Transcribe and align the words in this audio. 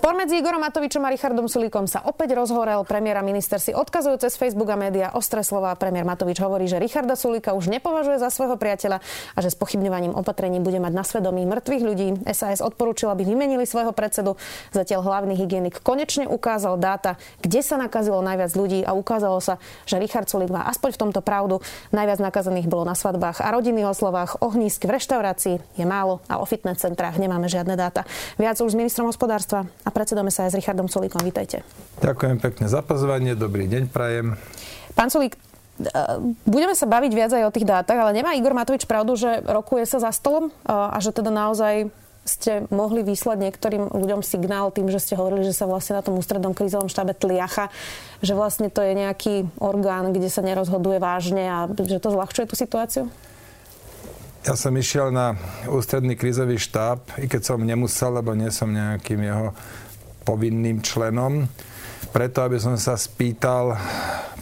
Spor 0.00 0.16
medzi 0.16 0.40
Igorom 0.40 0.64
Matovičom 0.64 1.04
a 1.04 1.12
Richardom 1.12 1.44
Sulíkom 1.44 1.84
sa 1.84 2.00
opäť 2.08 2.32
rozhorel. 2.32 2.88
Premiéra 2.88 3.20
minister 3.20 3.60
si 3.60 3.76
odkazujú 3.76 4.16
cez 4.16 4.32
Facebook 4.32 4.72
a 4.72 4.76
média 4.80 5.12
ostré 5.12 5.44
slova. 5.44 5.76
Premiér 5.76 6.08
Matovič 6.08 6.40
hovorí, 6.40 6.64
že 6.64 6.80
Richarda 6.80 7.20
Sulíka 7.20 7.52
už 7.52 7.68
nepovažuje 7.68 8.16
za 8.16 8.32
svojho 8.32 8.56
priateľa 8.56 9.04
a 9.36 9.38
že 9.44 9.52
s 9.52 9.60
pochybňovaním 9.60 10.16
opatrení 10.16 10.56
bude 10.56 10.80
mať 10.80 10.92
na 10.96 11.04
svedomí 11.04 11.44
mŕtvych 11.44 11.84
ľudí. 11.84 12.08
SAS 12.32 12.64
odporúčil, 12.64 13.12
aby 13.12 13.28
vymenili 13.28 13.68
svojho 13.68 13.92
predsedu. 13.92 14.40
Zatiaľ 14.72 15.04
hlavný 15.04 15.36
hygienik 15.36 15.84
konečne 15.84 16.24
ukázal 16.24 16.80
dáta, 16.80 17.20
kde 17.44 17.60
sa 17.60 17.76
nakazilo 17.76 18.24
najviac 18.24 18.56
ľudí 18.56 18.80
a 18.80 18.96
ukázalo 18.96 19.36
sa, 19.44 19.60
že 19.84 20.00
Richard 20.00 20.32
Sulík 20.32 20.48
má 20.48 20.64
aspoň 20.64 20.96
v 20.96 21.00
tomto 21.04 21.20
pravdu. 21.20 21.60
Najviac 21.92 22.24
nakazených 22.24 22.72
bolo 22.72 22.88
na 22.88 22.96
svadbách 22.96 23.44
a 23.44 23.52
rodinných 23.52 23.92
oslovách, 23.92 24.40
ohnízk 24.40 24.80
v 24.80 24.96
reštaurácii 24.96 25.76
je 25.76 25.84
málo 25.84 26.24
a 26.24 26.40
o 26.40 26.48
fitness 26.48 26.88
centrách 26.88 27.20
nemáme 27.20 27.52
žiadne 27.52 27.76
dáta. 27.76 28.08
Viac 28.40 28.56
už 28.64 28.72
s 28.72 28.80
ministrom 28.80 29.04
hospodárstva 29.04 29.68
predsedom 29.90 30.26
sa 30.30 30.46
aj 30.46 30.54
s 30.54 30.58
Richardom 30.58 30.86
Sulíkom. 30.86 31.20
Vítajte. 31.22 31.66
Ďakujem 32.00 32.36
pekne 32.40 32.66
za 32.70 32.80
pozvanie, 32.80 33.36
dobrý 33.36 33.66
deň 33.66 33.92
prajem. 33.92 34.38
Pán 34.94 35.10
Sulík, 35.10 35.36
e, 35.36 35.40
budeme 36.48 36.74
sa 36.74 36.88
baviť 36.88 37.12
viac 37.12 37.30
aj 37.34 37.44
o 37.46 37.54
tých 37.54 37.66
dátach, 37.68 37.98
ale 37.98 38.16
nemá 38.16 38.32
Igor 38.34 38.56
Matovič 38.56 38.88
pravdu, 38.88 39.18
že 39.18 39.42
rokuje 39.44 39.84
sa 39.84 40.00
za 40.02 40.10
stolom 40.10 40.54
a 40.66 40.96
že 41.02 41.14
teda 41.14 41.28
naozaj 41.28 41.90
ste 42.30 42.68
mohli 42.68 43.00
vyslať 43.00 43.38
niektorým 43.40 43.84
ľuďom 43.90 44.20
signál 44.20 44.68
tým, 44.70 44.92
že 44.92 45.00
ste 45.00 45.16
hovorili, 45.16 45.42
že 45.42 45.56
sa 45.56 45.64
vlastne 45.64 45.98
na 45.98 46.04
tom 46.04 46.20
ústrednom 46.20 46.52
krízovom 46.52 46.92
štábe 46.92 47.16
tliacha, 47.16 47.72
že 48.20 48.36
vlastne 48.36 48.68
to 48.68 48.84
je 48.84 48.92
nejaký 48.92 49.34
orgán, 49.56 50.12
kde 50.12 50.28
sa 50.28 50.44
nerozhoduje 50.44 51.00
vážne 51.00 51.44
a 51.48 51.58
že 51.72 51.98
to 51.98 52.12
zľahčuje 52.12 52.46
tú 52.46 52.54
situáciu? 52.54 53.04
Ja 54.40 54.56
som 54.56 54.72
išiel 54.72 55.12
na 55.12 55.36
ústredný 55.68 56.16
krízový 56.16 56.56
štáb, 56.56 57.04
i 57.20 57.28
keď 57.28 57.44
som 57.44 57.60
nemusel, 57.60 58.08
lebo 58.08 58.32
nie 58.32 58.48
som 58.48 58.72
nejakým 58.72 59.20
jeho 59.20 59.52
povinným 60.24 60.80
členom, 60.80 61.44
preto 62.08 62.40
aby 62.48 62.56
som 62.56 62.72
sa 62.80 62.96
spýtal 62.96 63.76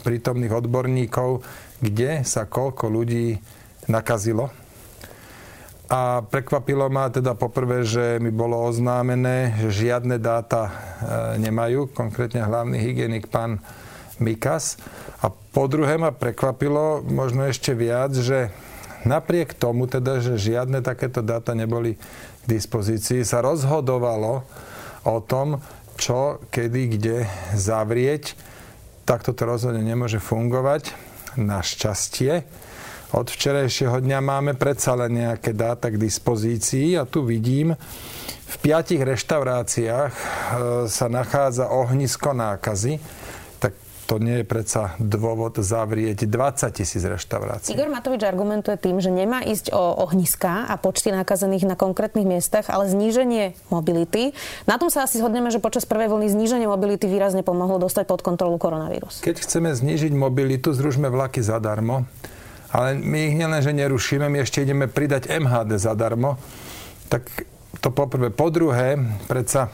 prítomných 0.07 0.55
odborníkov, 0.55 1.43
kde 1.83 2.23
sa 2.23 2.47
koľko 2.47 2.87
ľudí 2.87 3.43
nakazilo. 3.91 4.55
A 5.91 6.23
prekvapilo 6.23 6.87
ma 6.87 7.11
teda 7.11 7.35
poprvé, 7.35 7.83
že 7.83 8.23
mi 8.23 8.31
bolo 8.31 8.55
oznámené, 8.71 9.59
že 9.67 9.91
žiadne 9.91 10.23
dáta 10.23 10.71
e, 10.71 10.73
nemajú, 11.43 11.91
konkrétne 11.91 12.47
hlavný 12.47 12.79
hygienik 12.79 13.27
pán 13.27 13.59
Mikas. 14.23 14.79
A 15.27 15.35
po 15.35 15.67
druhé 15.67 15.99
ma 15.99 16.15
prekvapilo 16.15 17.03
možno 17.03 17.51
ešte 17.51 17.75
viac, 17.75 18.15
že 18.15 18.55
napriek 19.05 19.55
tomu 19.55 19.87
teda, 19.87 20.19
že 20.19 20.41
žiadne 20.41 20.83
takéto 20.83 21.23
dáta 21.23 21.53
neboli 21.53 21.99
k 22.43 22.45
dispozícii, 22.47 23.23
sa 23.23 23.45
rozhodovalo 23.45 24.43
o 25.05 25.17
tom, 25.23 25.63
čo, 25.99 26.39
kedy, 26.49 26.99
kde 26.99 27.17
zavrieť. 27.59 28.39
Takto 29.05 29.35
to 29.35 29.43
rozhodne 29.45 29.83
nemôže 29.83 30.23
fungovať. 30.23 30.95
Našťastie. 31.39 32.47
Od 33.09 33.25
včerajšieho 33.25 34.05
dňa 34.05 34.19
máme 34.21 34.53
predsa 34.53 34.93
len 34.93 35.17
nejaké 35.17 35.57
dáta 35.57 35.89
k 35.89 35.97
dispozícii 35.97 37.01
a 37.01 37.09
tu 37.09 37.25
vidím, 37.25 37.73
v 38.49 38.57
piatich 38.65 39.01
reštauráciách 39.01 40.13
e, 40.13 40.25
sa 40.89 41.07
nachádza 41.09 41.69
ohnisko 41.69 42.33
nákazy 42.33 43.01
to 44.09 44.17
nie 44.17 44.41
je 44.41 44.47
predsa 44.49 44.97
dôvod 44.97 45.61
zavrieť 45.61 46.25
20 46.25 46.73
tisíc 46.73 47.05
reštaurácií. 47.05 47.77
Igor 47.77 47.93
Matovič 47.93 48.25
argumentuje 48.25 48.81
tým, 48.81 49.05
že 49.05 49.13
nemá 49.13 49.45
ísť 49.45 49.77
o 49.77 50.09
ohniská 50.09 50.65
a 50.65 50.81
počty 50.81 51.13
nakazených 51.13 51.69
na 51.69 51.77
konkrétnych 51.77 52.25
miestach, 52.25 52.73
ale 52.73 52.89
zníženie 52.89 53.53
mobility. 53.69 54.33
Na 54.65 54.81
tom 54.81 54.89
sa 54.89 55.05
asi 55.05 55.21
zhodneme, 55.21 55.53
že 55.53 55.61
počas 55.61 55.85
prvej 55.85 56.09
vlny 56.09 56.33
zníženie 56.33 56.65
mobility 56.65 57.05
výrazne 57.05 57.45
pomohlo 57.45 57.77
dostať 57.77 58.09
pod 58.09 58.25
kontrolu 58.25 58.57
koronavírus. 58.57 59.21
Keď 59.21 59.45
chceme 59.45 59.77
znížiť 59.77 60.17
mobilitu, 60.17 60.73
zružme 60.73 61.13
vlaky 61.13 61.45
zadarmo. 61.45 62.09
Ale 62.73 62.97
my 62.97 63.33
ich 63.33 63.37
nielen, 63.37 63.61
že 63.61 63.77
nerušíme, 63.77 64.25
my 64.29 64.41
ešte 64.41 64.65
ideme 64.65 64.89
pridať 64.89 65.29
MHD 65.29 65.77
zadarmo. 65.77 66.41
Tak 67.13 67.29
to 67.85 67.93
poprvé. 67.93 68.33
Po 68.33 68.49
druhé, 68.49 68.97
predsa 69.29 69.69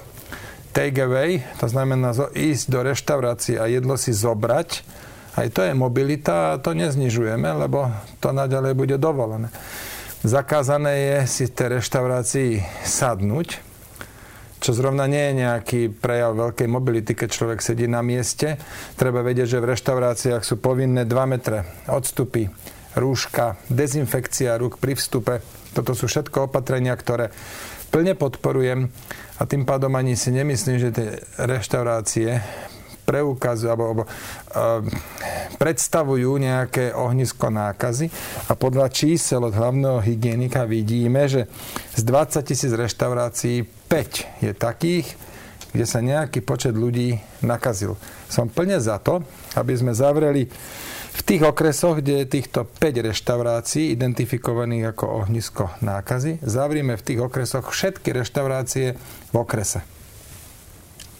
take 0.74 0.98
away, 0.98 1.46
to 1.62 1.70
znamená 1.70 2.10
ísť 2.34 2.64
do 2.66 2.82
reštaurácie 2.82 3.62
a 3.62 3.70
jedlo 3.70 3.94
si 3.94 4.10
zobrať, 4.10 4.82
aj 5.38 5.46
to 5.54 5.62
je 5.62 5.72
mobilita 5.72 6.54
a 6.54 6.58
to 6.58 6.74
neznižujeme, 6.74 7.46
lebo 7.46 7.90
to 8.18 8.34
naďalej 8.34 8.74
bude 8.74 8.96
dovolené. 8.98 9.54
Zakázané 10.26 10.92
je 10.98 11.18
si 11.30 11.44
v 11.46 11.54
tej 11.54 11.68
reštaurácii 11.78 12.50
sadnúť, 12.82 13.60
čo 14.64 14.72
zrovna 14.72 15.04
nie 15.04 15.20
je 15.20 15.38
nejaký 15.44 15.80
prejav 15.92 16.32
veľkej 16.32 16.64
mobility, 16.64 17.12
keď 17.12 17.28
človek 17.28 17.60
sedí 17.60 17.84
na 17.84 18.00
mieste. 18.00 18.56
Treba 18.96 19.20
vedieť, 19.20 19.58
že 19.58 19.60
v 19.60 19.76
reštauráciách 19.76 20.40
sú 20.40 20.56
povinné 20.56 21.04
2 21.04 21.12
metre 21.28 21.68
odstupy, 21.92 22.48
rúška, 22.94 23.58
dezinfekcia 23.70 24.58
rúk 24.58 24.78
pri 24.78 24.94
vstupe. 24.94 25.42
Toto 25.74 25.92
sú 25.92 26.06
všetko 26.06 26.50
opatrenia, 26.50 26.94
ktoré 26.94 27.34
plne 27.90 28.14
podporujem 28.18 28.90
a 29.38 29.42
tým 29.46 29.62
pádom 29.66 29.94
ani 29.94 30.18
si 30.18 30.34
nemyslím, 30.34 30.78
že 30.78 30.90
tie 30.94 31.08
reštaurácie 31.38 32.42
preukazujú 33.04 33.68
alebo, 33.68 33.84
alebo 33.84 34.02
uh, 34.08 34.80
predstavujú 35.60 36.40
nejaké 36.40 36.96
ohnisko 36.96 37.52
nákazy 37.52 38.08
a 38.48 38.56
podľa 38.56 38.88
čísel 38.90 39.44
od 39.44 39.54
hlavného 39.54 40.00
hygienika 40.00 40.64
vidíme, 40.64 41.28
že 41.28 41.46
z 41.94 42.02
20 42.02 42.40
tisíc 42.42 42.72
reštaurácií 42.72 43.62
5 43.86 44.42
je 44.42 44.52
takých, 44.56 45.06
kde 45.70 45.84
sa 45.84 46.00
nejaký 46.00 46.40
počet 46.40 46.74
ľudí 46.74 47.18
nakazil. 47.44 47.98
Som 48.26 48.48
plne 48.50 48.80
za 48.80 48.96
to, 48.98 49.22
aby 49.54 49.74
sme 49.76 49.92
zavreli 49.92 50.48
v 51.14 51.20
tých 51.22 51.42
okresoch, 51.46 52.02
kde 52.02 52.26
je 52.26 52.26
týchto 52.26 52.66
5 52.66 53.06
reštaurácií 53.06 53.94
identifikovaných 53.94 54.90
ako 54.90 55.04
ohnisko 55.22 55.70
nákazy, 55.78 56.42
zavrieme 56.42 56.98
v 56.98 57.06
tých 57.06 57.20
okresoch 57.22 57.70
všetky 57.70 58.10
reštaurácie 58.10 58.98
v 59.30 59.34
okrese. 59.34 59.86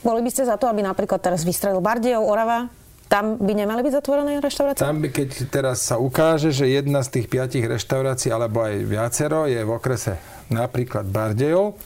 Boli 0.03 0.21
by 0.21 0.31
ste 0.34 0.44
za 0.44 0.59
to, 0.59 0.66
aby 0.69 0.82
napríklad 0.82 1.22
teraz 1.22 1.47
vystrelil 1.47 1.81
Bardejov, 1.81 2.27
Orava, 2.27 2.69
tam 3.09 3.38
by 3.38 3.53
nemali 3.55 3.81
byť 3.87 3.93
zatvorené 4.03 4.43
reštaurácie? 4.43 4.82
Tam 4.82 4.99
by, 4.99 5.09
keď 5.15 5.28
teraz 5.47 5.87
sa 5.87 6.03
ukáže, 6.03 6.50
že 6.50 6.66
jedna 6.66 7.06
z 7.06 7.21
tých 7.21 7.26
piatich 7.31 7.62
reštaurácií, 7.65 8.34
alebo 8.34 8.66
aj 8.66 8.75
viacero, 8.82 9.47
je 9.47 9.62
v 9.62 9.71
okrese 9.71 10.19
napríklad 10.50 11.06
Bardejov, 11.06 11.78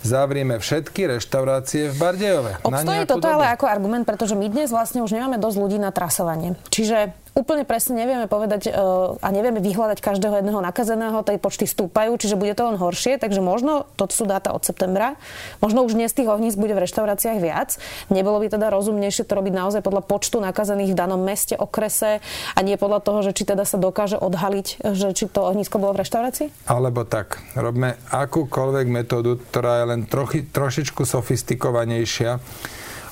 zavrieme 0.00 0.56
všetky 0.56 1.16
reštaurácie 1.16 1.92
v 1.92 1.96
Bardejove. 1.96 2.52
Obstojí 2.64 3.04
toto 3.04 3.28
dobu. 3.28 3.36
ale 3.40 3.52
ako 3.52 3.68
argument, 3.68 4.04
pretože 4.08 4.32
my 4.32 4.48
dnes 4.48 4.72
vlastne 4.72 5.04
už 5.04 5.12
nemáme 5.12 5.36
dosť 5.36 5.56
ľudí 5.60 5.78
na 5.78 5.92
trasovanie. 5.92 6.56
Čiže 6.72 7.12
úplne 7.34 7.62
presne 7.64 8.02
nevieme 8.02 8.26
povedať 8.26 8.70
uh, 8.70 9.16
a 9.20 9.28
nevieme 9.30 9.62
vyhľadať 9.62 9.98
každého 10.02 10.42
jedného 10.42 10.60
nakazeného, 10.60 11.22
tej 11.22 11.38
počty 11.38 11.64
stúpajú, 11.66 12.16
čiže 12.18 12.38
bude 12.38 12.52
to 12.54 12.66
len 12.66 12.76
horšie, 12.76 13.16
takže 13.18 13.42
možno, 13.42 13.86
to 13.94 14.08
sú 14.10 14.26
dáta 14.26 14.50
od 14.50 14.62
septembra, 14.66 15.14
možno 15.62 15.86
už 15.86 15.94
dnes 15.94 16.10
tých 16.12 16.28
ohnízk 16.28 16.58
bude 16.58 16.74
v 16.74 16.82
reštauráciách 16.84 17.38
viac. 17.38 17.78
Nebolo 18.10 18.42
by 18.42 18.50
teda 18.50 18.68
rozumnejšie 18.72 19.24
to 19.26 19.32
robiť 19.38 19.54
naozaj 19.54 19.80
podľa 19.84 20.02
počtu 20.06 20.42
nakazených 20.42 20.92
v 20.92 20.98
danom 20.98 21.20
meste, 21.22 21.54
okrese 21.54 22.18
a 22.54 22.58
nie 22.60 22.74
podľa 22.80 23.00
toho, 23.02 23.18
že 23.22 23.32
či 23.36 23.46
teda 23.46 23.62
sa 23.62 23.78
dokáže 23.78 24.18
odhaliť, 24.18 24.82
že 24.96 25.14
či 25.14 25.30
to 25.30 25.46
ohnisko 25.46 25.78
bolo 25.78 25.94
v 25.94 26.02
reštaurácii? 26.02 26.66
Alebo 26.66 27.06
tak, 27.06 27.38
robme 27.54 27.96
akúkoľvek 28.10 28.86
metódu, 28.90 29.38
ktorá 29.38 29.82
je 29.82 29.84
len 29.96 30.00
trochy, 30.06 30.42
trošičku 30.44 31.06
sofistikovanejšia 31.06 32.42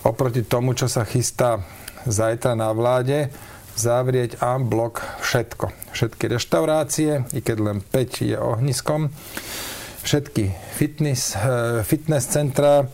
oproti 0.06 0.47
tomu, 0.47 0.73
čo 0.73 0.87
sa 0.87 1.03
chystá 1.03 1.62
zajtra 2.06 2.55
na 2.55 2.71
vláde, 2.73 3.29
zavrieť 3.79 4.43
a 4.43 4.59
blok 4.59 5.01
všetko. 5.23 5.95
Všetky 5.95 6.25
reštaurácie, 6.35 7.25
i 7.33 7.41
keď 7.41 7.57
len 7.63 7.79
5 7.81 8.29
je 8.29 8.37
ohniskom, 8.37 9.15
všetky 10.03 10.57
fitness, 10.75 11.37
eh, 11.37 11.85
fitness 11.87 12.27
centra, 12.27 12.89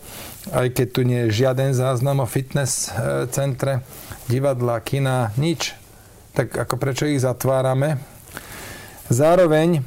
aj 0.53 0.67
keď 0.77 0.87
tu 0.91 1.01
nie 1.01 1.25
je 1.25 1.41
žiaden 1.41 1.73
záznam 1.73 2.21
o 2.21 2.27
fitness 2.29 2.89
eh, 2.91 3.25
centre, 3.31 3.81
divadla, 4.29 4.81
kina, 4.81 5.33
nič. 5.39 5.73
Tak 6.35 6.51
ako 6.67 6.75
prečo 6.75 7.07
ich 7.07 7.23
zatvárame? 7.23 7.97
Zároveň 9.07 9.79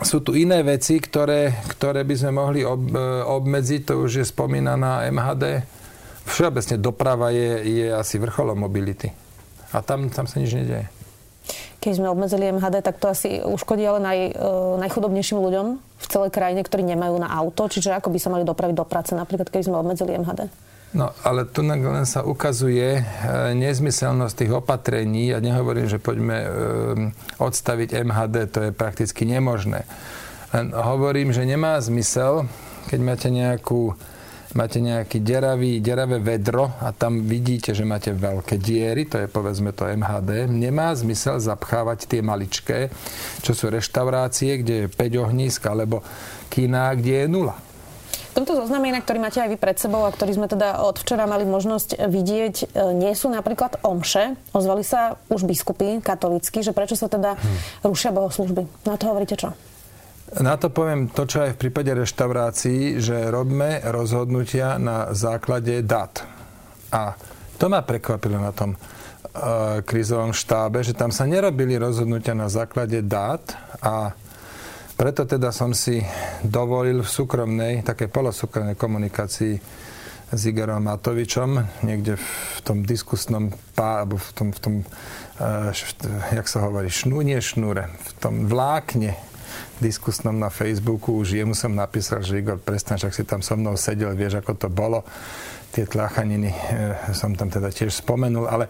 sú 0.00 0.24
tu 0.24 0.32
iné 0.32 0.64
veci, 0.64 0.96
ktoré, 0.96 1.52
ktoré 1.68 2.00
by 2.08 2.14
sme 2.16 2.32
mohli 2.32 2.64
ob, 2.64 2.80
eh, 2.90 2.98
obmedziť, 3.28 3.92
to 3.92 3.94
už 4.00 4.24
je 4.24 4.26
spomínaná 4.26 5.04
MHD. 5.12 5.68
Všeobecne 6.22 6.78
doprava 6.78 7.34
je, 7.34 7.60
je 7.66 7.86
asi 7.92 8.16
vrcholom 8.16 8.56
mobility. 8.56 9.10
A 9.72 9.80
tam, 9.80 10.12
tam 10.12 10.28
sa 10.28 10.36
nič 10.38 10.52
nedieje. 10.52 10.86
keď 11.82 11.92
sme 11.98 12.12
obmedzili 12.12 12.54
MHD, 12.54 12.86
tak 12.86 13.02
to 13.02 13.10
asi 13.10 13.42
uškodí 13.42 13.82
ale 13.82 13.98
naj, 13.98 14.18
e, 14.30 14.42
najchudobnejším 14.86 15.38
ľuďom 15.42 15.66
v 15.76 16.06
celej 16.06 16.30
krajine, 16.30 16.62
ktorí 16.62 16.86
nemajú 16.86 17.18
na 17.18 17.26
auto. 17.26 17.66
Čiže 17.66 17.98
ako 17.98 18.14
by 18.14 18.18
sa 18.22 18.30
mali 18.30 18.46
dopraviť 18.46 18.76
do 18.78 18.86
práce, 18.86 19.10
napríklad 19.16 19.50
keď 19.50 19.66
sme 19.66 19.82
obmedzili 19.82 20.14
MHD? 20.14 20.46
No, 20.92 21.08
ale 21.24 21.48
tu 21.48 21.64
len 21.64 22.04
sa 22.04 22.20
ukazuje 22.20 23.00
e, 23.00 23.02
nezmyselnosť 23.56 24.34
tých 24.44 24.52
opatrení. 24.52 25.32
Ja 25.32 25.40
nehovorím, 25.40 25.88
že 25.88 25.96
poďme 25.96 26.36
e, 26.36 26.48
odstaviť 27.40 27.96
MHD, 28.04 28.36
to 28.52 28.58
je 28.68 28.70
prakticky 28.76 29.24
nemožné. 29.24 29.88
Len 30.52 30.76
hovorím, 30.76 31.32
že 31.32 31.48
nemá 31.48 31.80
zmysel, 31.80 32.44
keď 32.92 33.00
máte 33.00 33.28
nejakú 33.32 33.96
máte 34.54 34.78
nejaký 34.78 35.24
deravý, 35.24 35.80
deravé 35.80 36.20
vedro 36.20 36.72
a 36.80 36.92
tam 36.92 37.24
vidíte, 37.24 37.72
že 37.72 37.88
máte 37.88 38.12
veľké 38.12 38.60
diery, 38.60 39.08
to 39.08 39.20
je 39.20 39.28
povedzme 39.28 39.72
to 39.72 39.88
MHD, 39.88 40.48
nemá 40.48 40.92
zmysel 40.92 41.40
zapchávať 41.40 42.08
tie 42.08 42.20
maličké, 42.20 42.92
čo 43.40 43.52
sú 43.56 43.72
reštaurácie, 43.72 44.60
kde 44.60 44.74
je 44.84 44.92
5 44.92 45.24
ohnízk, 45.24 45.62
alebo 45.68 46.04
kina, 46.52 46.92
kde 46.92 47.24
je 47.24 47.28
nula. 47.28 47.56
V 48.32 48.40
tomto 48.40 48.56
zozname, 48.56 48.88
na 48.88 49.04
ktorý 49.04 49.20
máte 49.20 49.44
aj 49.44 49.52
vy 49.52 49.60
pred 49.60 49.76
sebou 49.76 50.08
a 50.08 50.14
ktorý 50.14 50.32
sme 50.32 50.48
teda 50.48 50.80
od 50.88 50.96
včera 50.96 51.28
mali 51.28 51.44
možnosť 51.44 52.00
vidieť, 52.08 52.54
e, 52.64 52.96
nie 52.96 53.12
sú 53.12 53.28
napríklad 53.28 53.84
omše. 53.84 54.40
Ozvali 54.56 54.80
sa 54.80 55.20
už 55.28 55.44
biskupy 55.44 56.00
katolícky, 56.00 56.64
že 56.64 56.72
prečo 56.72 56.96
sa 56.96 57.12
teda 57.12 57.36
hm. 57.36 57.92
rušia 57.92 58.08
bohoslužby. 58.08 58.88
Na 58.88 58.96
to 58.96 59.12
hovoríte 59.12 59.36
čo? 59.36 59.52
Na 60.40 60.56
to 60.56 60.72
poviem 60.72 61.12
to, 61.12 61.28
čo 61.28 61.44
aj 61.44 61.52
v 61.52 61.60
prípade 61.60 61.92
reštaurácií, 61.92 62.96
že 63.04 63.28
robíme 63.28 63.84
rozhodnutia 63.84 64.80
na 64.80 65.12
základe 65.12 65.84
dát. 65.84 66.24
A 66.88 67.12
to 67.60 67.68
ma 67.68 67.84
prekvapilo 67.84 68.40
na 68.40 68.48
tom 68.48 68.72
uh, 68.72 69.84
krízovom 69.84 70.32
štábe, 70.32 70.80
že 70.80 70.96
tam 70.96 71.12
sa 71.12 71.28
nerobili 71.28 71.76
rozhodnutia 71.76 72.32
na 72.32 72.48
základe 72.48 73.04
dát 73.04 73.44
a 73.84 74.16
preto 74.96 75.28
teda 75.28 75.52
som 75.52 75.76
si 75.76 76.00
dovolil 76.40 77.04
v 77.04 77.12
súkromnej, 77.12 77.84
také 77.84 78.08
polosúkromnej 78.08 78.78
komunikácii 78.80 79.54
s 80.32 80.40
Igorom 80.48 80.88
Matovičom, 80.88 81.84
niekde 81.84 82.16
v 82.16 82.58
tom 82.64 82.88
diskusnom 82.88 83.52
pá, 83.76 84.00
alebo 84.00 84.16
v 84.16 84.30
tom, 84.32 84.48
v 84.48 84.60
tom 84.64 84.74
uh, 84.80 85.68
jak 86.32 86.48
sa 86.48 86.64
hovorí, 86.64 86.88
šnú, 86.88 87.20
nie 87.20 87.36
šnúre, 87.36 87.92
v 87.92 88.10
tom 88.16 88.48
vlákne 88.48 89.31
diskusnom 89.80 90.36
na 90.36 90.48
Facebooku, 90.48 91.18
už 91.18 91.42
jemu 91.42 91.54
som 91.56 91.74
napísal, 91.74 92.22
že 92.22 92.38
Igor, 92.38 92.60
prestan, 92.62 92.98
však 92.98 93.12
si 93.14 93.22
tam 93.26 93.40
so 93.40 93.58
mnou 93.58 93.74
sedel, 93.74 94.14
vieš, 94.14 94.38
ako 94.40 94.52
to 94.56 94.68
bolo. 94.70 95.02
Tie 95.72 95.88
tláchaniny 95.88 96.52
e, 96.52 96.58
som 97.16 97.32
tam 97.32 97.48
teda 97.48 97.72
tiež 97.72 98.04
spomenul, 98.04 98.44
ale 98.44 98.68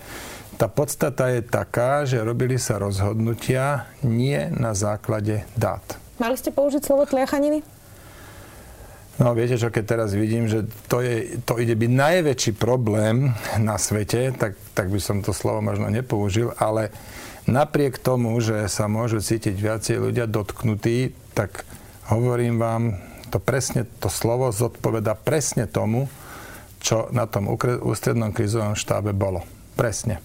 tá 0.54 0.70
podstata 0.70 1.32
je 1.32 1.42
taká, 1.42 2.06
že 2.06 2.22
robili 2.22 2.54
sa 2.60 2.78
rozhodnutia 2.78 3.90
nie 4.06 4.38
na 4.54 4.76
základe 4.76 5.42
dát. 5.58 5.82
Mali 6.22 6.38
ste 6.38 6.54
použiť 6.54 6.86
slovo 6.86 7.02
tliachaniny? 7.08 7.82
No 9.20 9.36
viete, 9.36 9.60
čo 9.60 9.68
keď 9.68 9.84
teraz 9.84 10.10
vidím, 10.16 10.48
že 10.48 10.64
to, 10.88 11.04
je, 11.04 11.36
to 11.44 11.60
ide 11.60 11.76
byť 11.76 11.90
najväčší 11.92 12.52
problém 12.56 13.34
na 13.60 13.76
svete, 13.76 14.32
tak, 14.32 14.56
tak 14.72 14.88
by 14.88 14.96
som 15.02 15.20
to 15.20 15.36
slovo 15.36 15.60
možno 15.60 15.92
nepoužil, 15.92 16.56
ale 16.56 16.88
Napriek 17.50 17.98
tomu, 17.98 18.38
že 18.38 18.70
sa 18.70 18.86
môžu 18.86 19.18
cítiť 19.18 19.58
viacej 19.58 19.96
ľudia 19.98 20.30
dotknutí, 20.30 21.10
tak 21.34 21.66
hovorím 22.06 22.62
vám, 22.62 22.82
to 23.34 23.42
presne, 23.42 23.88
to 23.98 24.06
slovo 24.06 24.54
zodpoveda 24.54 25.18
presne 25.18 25.66
tomu, 25.66 26.06
čo 26.78 27.10
na 27.10 27.26
tom 27.26 27.50
ústrednom 27.82 28.30
krízovom 28.30 28.78
štábe 28.78 29.10
bolo. 29.10 29.42
Presne. 29.74 30.20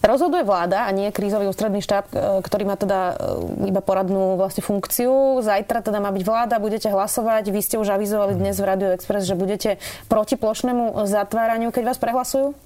Rozhoduje 0.00 0.48
vláda 0.48 0.88
a 0.88 0.90
nie 0.96 1.12
krízový 1.12 1.44
ústredný 1.44 1.84
štáb, 1.84 2.08
e, 2.08 2.40
ktorý 2.40 2.64
má 2.64 2.80
teda 2.80 3.12
e, 3.12 3.68
iba 3.68 3.84
poradnú 3.84 4.40
vlastne 4.40 4.64
funkciu. 4.64 5.44
Zajtra 5.44 5.84
teda 5.84 6.00
má 6.00 6.08
byť 6.08 6.24
vláda, 6.24 6.56
budete 6.56 6.88
hlasovať. 6.88 7.52
Vy 7.52 7.60
ste 7.60 7.76
už 7.76 8.00
avizovali 8.00 8.32
dnes 8.32 8.56
v 8.56 8.64
Radio 8.64 8.88
Express, 8.96 9.28
že 9.28 9.36
budete 9.36 9.76
proti 10.08 10.40
plošnému 10.40 11.04
zatváraniu, 11.04 11.68
keď 11.68 11.92
vás 11.92 12.00
prehlasujú? 12.00 12.56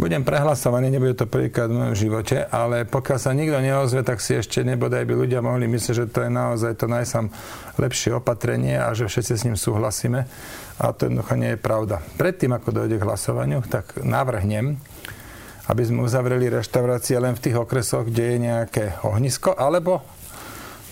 Budem 0.00 0.24
prehlasovaný, 0.24 0.88
nebude 0.88 1.12
to 1.12 1.28
prvýkrát 1.28 1.68
v 1.68 1.76
mojom 1.76 1.96
živote, 1.96 2.48
ale 2.48 2.88
pokiaľ 2.88 3.18
sa 3.20 3.36
nikto 3.36 3.60
neozve, 3.60 4.00
tak 4.00 4.24
si 4.24 4.40
ešte 4.40 4.64
nebodaj 4.64 5.04
by 5.04 5.14
ľudia 5.14 5.44
mohli 5.44 5.68
myslieť, 5.68 5.96
že 5.96 6.06
to 6.08 6.24
je 6.24 6.30
naozaj 6.32 6.72
to 6.80 6.86
najsam 6.88 7.28
lepšie 7.76 8.16
opatrenie 8.16 8.80
a 8.80 8.96
že 8.96 9.08
všetci 9.08 9.32
s 9.36 9.44
ním 9.44 9.56
súhlasíme. 9.56 10.24
A 10.80 10.84
to 10.96 11.06
jednoducho 11.06 11.34
nie 11.36 11.54
je 11.54 11.60
pravda. 11.60 12.00
Predtým, 12.16 12.56
ako 12.56 12.72
dojde 12.72 12.96
k 12.96 13.06
hlasovaniu, 13.06 13.60
tak 13.68 14.00
navrhnem, 14.00 14.80
aby 15.68 15.82
sme 15.84 16.02
uzavreli 16.02 16.50
reštaurácie 16.50 17.20
len 17.20 17.36
v 17.38 17.42
tých 17.44 17.56
okresoch, 17.60 18.08
kde 18.08 18.24
je 18.34 18.36
nejaké 18.48 18.84
ohnisko, 19.06 19.54
alebo 19.54 20.02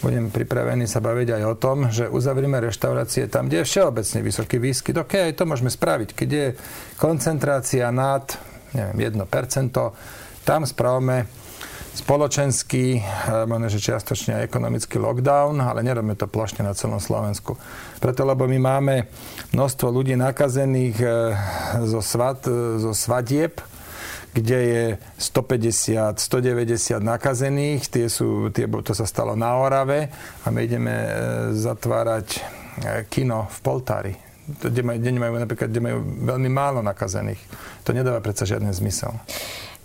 budem 0.00 0.32
pripravený 0.32 0.88
sa 0.88 1.04
baviť 1.04 1.28
aj 1.40 1.42
o 1.44 1.54
tom, 1.60 1.92
že 1.92 2.08
uzavrieme 2.08 2.56
reštaurácie 2.56 3.28
tam, 3.28 3.48
kde 3.48 3.64
je 3.64 3.68
všeobecne 3.68 4.20
vysoký 4.24 4.56
výskyt. 4.56 4.96
OK, 4.96 5.12
aj 5.28 5.36
to 5.36 5.44
môžeme 5.44 5.68
spraviť. 5.68 6.16
Keď 6.16 6.28
je 6.28 6.46
koncentrácia 6.96 7.92
nad 7.92 8.24
neviem, 8.74 9.12
1%. 9.12 9.74
Tam 10.44 10.64
správame 10.66 11.28
spoločenský, 11.94 13.02
eh, 13.02 13.04
možno, 13.44 13.66
že 13.66 13.82
čiastočne 13.82 14.40
aj 14.40 14.46
ekonomický 14.46 14.96
lockdown, 15.02 15.58
ale 15.58 15.82
nerobíme 15.82 16.14
to 16.14 16.30
plošne 16.30 16.62
na 16.62 16.74
celom 16.74 17.02
Slovensku. 17.02 17.58
Preto, 17.98 18.22
lebo 18.22 18.46
my 18.46 18.58
máme 18.58 18.94
množstvo 19.52 19.90
ľudí 19.90 20.14
nakazených 20.14 20.96
eh, 21.02 21.10
zo, 21.84 22.00
svat, 22.00 22.46
eh, 22.46 22.78
zo 22.78 22.94
svadieb, 22.94 23.58
kde 24.30 24.58
je 24.62 24.84
150, 25.18 26.22
190 26.22 27.02
nakazených, 27.02 27.90
tie 27.90 28.06
sú, 28.06 28.54
tie, 28.54 28.70
to 28.70 28.94
sa 28.94 29.02
stalo 29.02 29.34
na 29.34 29.58
Orave 29.58 30.06
a 30.46 30.54
my 30.54 30.60
ideme 30.62 30.94
zatvárať 31.50 32.38
kino 33.10 33.50
v 33.50 33.58
Poltári 33.58 34.29
kde, 34.58 34.82
maj, 34.82 34.96
kde 34.98 35.10
majú 35.14 35.34
napríklad, 35.38 35.68
kde 35.70 35.82
majú 35.82 35.98
veľmi 36.02 36.50
málo 36.50 36.80
nakazených. 36.82 37.40
To 37.86 37.94
nedáva 37.94 38.18
predsa 38.18 38.48
žiadny 38.48 38.74
zmysel. 38.74 39.14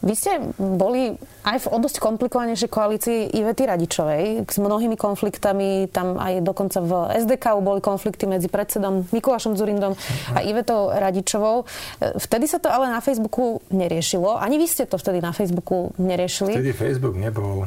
Vy 0.05 0.13
ste 0.13 0.37
boli 0.59 1.17
aj 1.47 1.65
v 1.65 1.69
o 1.71 1.77
dosť 1.81 1.97
komplikovanejšej 1.97 2.69
koalícii 2.69 3.19
Ivety 3.41 3.65
Radičovej 3.65 4.45
s 4.45 4.57
mnohými 4.61 4.93
konfliktami, 4.99 5.89
tam 5.89 6.21
aj 6.21 6.45
dokonca 6.45 6.77
v 6.83 6.91
SDK 7.25 7.57
boli 7.63 7.81
konflikty 7.81 8.29
medzi 8.29 8.45
predsedom 8.45 9.09
Mikulášom 9.09 9.57
Zurindom 9.57 9.97
a 10.29 10.45
Ivetou 10.45 10.93
Radičovou. 10.93 11.65
Vtedy 12.21 12.45
sa 12.45 12.61
to 12.61 12.69
ale 12.69 12.91
na 12.91 13.01
Facebooku 13.01 13.65
neriešilo. 13.73 14.37
Ani 14.37 14.61
vy 14.61 14.69
ste 14.69 14.85
to 14.85 15.01
vtedy 15.01 15.25
na 15.25 15.33
Facebooku 15.33 15.89
neriešili. 15.97 16.53
Vtedy 16.53 16.75
Facebook 16.75 17.17
nebol. 17.17 17.65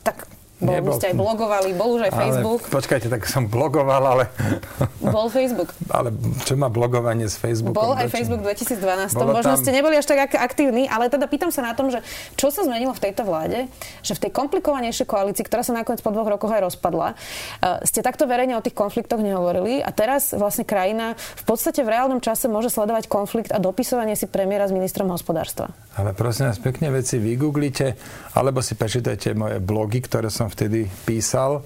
Tak 0.00 0.39
bol, 0.60 0.76
Nebol, 0.76 0.92
ste 1.00 1.10
aj 1.10 1.16
blogovali, 1.16 1.72
bol 1.72 1.96
už 1.96 2.02
aj 2.04 2.12
ale, 2.12 2.20
Facebook. 2.20 2.60
Počkajte, 2.68 3.08
tak 3.08 3.24
som 3.24 3.48
blogoval, 3.48 4.02
ale... 4.04 4.24
Bol 5.00 5.32
Facebook. 5.32 5.72
ale 5.88 6.12
čo 6.44 6.52
má 6.60 6.68
blogovanie 6.68 7.24
s 7.24 7.40
Facebookom? 7.40 7.80
Bol 7.80 7.96
aj 7.96 8.12
Facebook 8.12 8.44
2012. 8.44 9.16
Bolo 9.16 9.40
Možno 9.40 9.56
tam... 9.56 9.60
ste 9.64 9.72
neboli 9.72 9.96
až 9.96 10.04
tak 10.04 10.36
aktívni, 10.36 10.84
ale 10.84 11.08
teda 11.08 11.24
pýtam 11.24 11.48
sa 11.48 11.64
na 11.64 11.72
tom, 11.72 11.88
že 11.88 12.04
čo 12.36 12.52
sa 12.52 12.60
zmenilo 12.68 12.92
v 12.92 13.00
tejto 13.08 13.24
vláde, 13.24 13.72
že 14.04 14.12
v 14.12 14.28
tej 14.28 14.30
komplikovanejšej 14.36 15.08
koalícii, 15.08 15.48
ktorá 15.48 15.64
sa 15.64 15.72
nakoniec 15.72 16.04
po 16.04 16.12
dvoch 16.12 16.28
rokoch 16.28 16.52
aj 16.52 16.68
rozpadla, 16.68 17.16
uh, 17.16 17.80
ste 17.88 18.04
takto 18.04 18.28
verejne 18.28 18.60
o 18.60 18.62
tých 18.62 18.76
konfliktoch 18.76 19.24
nehovorili 19.24 19.80
a 19.80 19.88
teraz 19.96 20.36
vlastne 20.36 20.68
krajina 20.68 21.16
v 21.16 21.44
podstate 21.48 21.80
v 21.80 21.88
reálnom 21.88 22.20
čase 22.20 22.52
môže 22.52 22.68
sledovať 22.68 23.08
konflikt 23.08 23.50
a 23.50 23.58
dopisovanie 23.58 24.12
si 24.12 24.28
premiéra 24.28 24.68
s 24.68 24.76
ministrom 24.76 25.08
hospodárstva. 25.08 25.72
Ale 25.96 26.12
prosím 26.12 26.52
vás, 26.52 26.60
pekne 26.60 26.92
veci 26.92 27.16
vygooglite, 27.16 27.96
alebo 28.36 28.60
si 28.60 28.76
prečítajte 28.76 29.32
moje 29.32 29.56
blogy, 29.58 30.04
ktoré 30.04 30.28
som 30.28 30.49
vtedy 30.50 30.90
písal, 31.06 31.62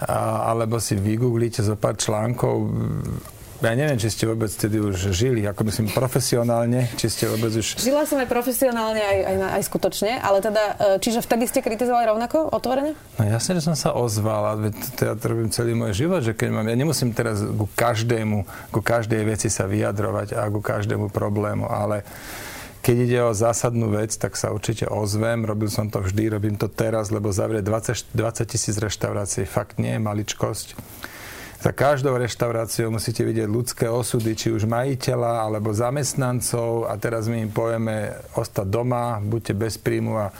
a, 0.00 0.48
alebo 0.48 0.78
si 0.78 0.94
vygooglite 0.94 1.60
zo 1.60 1.74
pár 1.74 1.98
článkov 1.98 2.70
ja 3.60 3.76
neviem, 3.76 4.00
či 4.00 4.08
ste 4.08 4.24
vôbec 4.24 4.48
vtedy 4.48 4.80
už 4.80 5.12
žili, 5.12 5.44
ako 5.44 5.68
myslím 5.68 5.92
profesionálne, 5.92 6.88
či 6.96 7.12
ste 7.12 7.28
vôbec 7.28 7.52
už... 7.52 7.76
Žila 7.76 8.08
som 8.08 8.16
aj 8.16 8.28
profesionálne, 8.32 9.04
aj, 9.04 9.18
aj, 9.20 9.36
aj 9.60 9.62
skutočne, 9.68 10.16
ale 10.16 10.40
teda, 10.40 10.64
e, 10.80 10.96
čiže 10.96 11.20
vtedy 11.20 11.44
ste 11.44 11.60
kritizovali 11.60 12.08
rovnako, 12.08 12.48
otvorene? 12.56 12.96
No 13.20 13.22
jasne, 13.28 13.60
že 13.60 13.68
som 13.68 13.76
sa 13.76 13.92
ozval, 13.92 14.56
ale 14.56 14.72
to 14.96 15.04
ja 15.04 15.12
to 15.12 15.24
robím 15.28 15.52
celý 15.52 15.76
môj 15.76 15.92
život, 15.92 16.24
že 16.24 16.32
keď 16.32 16.48
mám, 16.56 16.66
ja 16.72 16.76
nemusím 16.76 17.12
teraz 17.12 17.44
ku 17.44 17.68
každému, 17.76 18.48
ku 18.72 18.80
každej 18.80 19.28
veci 19.28 19.52
sa 19.52 19.68
vyjadrovať 19.68 20.40
a 20.40 20.48
ku 20.48 20.64
každému 20.64 21.12
problému, 21.12 21.68
ale 21.68 22.00
keď 22.80 22.96
ide 22.96 23.18
o 23.20 23.36
zásadnú 23.36 23.92
vec, 23.92 24.16
tak 24.16 24.40
sa 24.40 24.56
určite 24.56 24.88
ozvem. 24.88 25.44
Robil 25.44 25.68
som 25.68 25.92
to 25.92 26.00
vždy, 26.00 26.32
robím 26.32 26.56
to 26.56 26.64
teraz, 26.66 27.12
lebo 27.12 27.28
zavrieť 27.28 27.64
20, 27.64 28.16
20 28.16 28.48
tisíc 28.48 28.76
reštaurácií 28.80 29.44
fakt 29.44 29.76
nie 29.76 29.96
je 29.96 30.00
maličkosť. 30.00 30.68
Za 31.60 31.76
každou 31.76 32.16
reštauráciou 32.16 32.88
musíte 32.88 33.20
vidieť 33.20 33.44
ľudské 33.44 33.84
osudy, 33.84 34.32
či 34.32 34.48
už 34.48 34.64
majiteľa 34.64 35.44
alebo 35.44 35.76
zamestnancov 35.76 36.88
a 36.88 36.96
teraz 36.96 37.28
my 37.28 37.44
im 37.44 37.52
povieme 37.52 38.16
ostať 38.32 38.64
doma, 38.64 39.20
buďte 39.20 39.52
bez 39.60 39.76
príjmu 39.76 40.16
a 40.16 40.32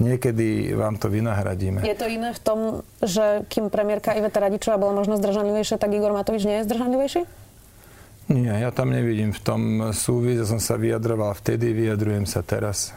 niekedy 0.00 0.72
vám 0.72 0.96
to 0.96 1.12
vynahradíme. 1.12 1.84
Je 1.84 1.92
to 1.92 2.08
iné 2.08 2.32
v 2.32 2.40
tom, 2.40 2.80
že 3.04 3.44
kým 3.52 3.68
premiérka 3.68 4.16
Iveta 4.16 4.40
Radičová 4.40 4.80
bola 4.80 4.96
možno 4.96 5.20
zdržanlivejšia, 5.20 5.76
tak 5.76 5.92
Igor 5.92 6.16
Matovič 6.16 6.48
nie 6.48 6.64
je 6.64 6.66
zdržanlivejší? 6.72 7.43
Nie, 8.24 8.56
ja 8.56 8.72
tam 8.72 8.88
nevidím 8.88 9.36
v 9.36 9.40
tom 9.44 9.60
súvis, 9.92 10.40
ja 10.40 10.48
som 10.48 10.56
sa 10.56 10.80
vyjadroval 10.80 11.36
vtedy, 11.36 11.76
vyjadrujem 11.76 12.24
sa 12.24 12.40
teraz. 12.40 12.96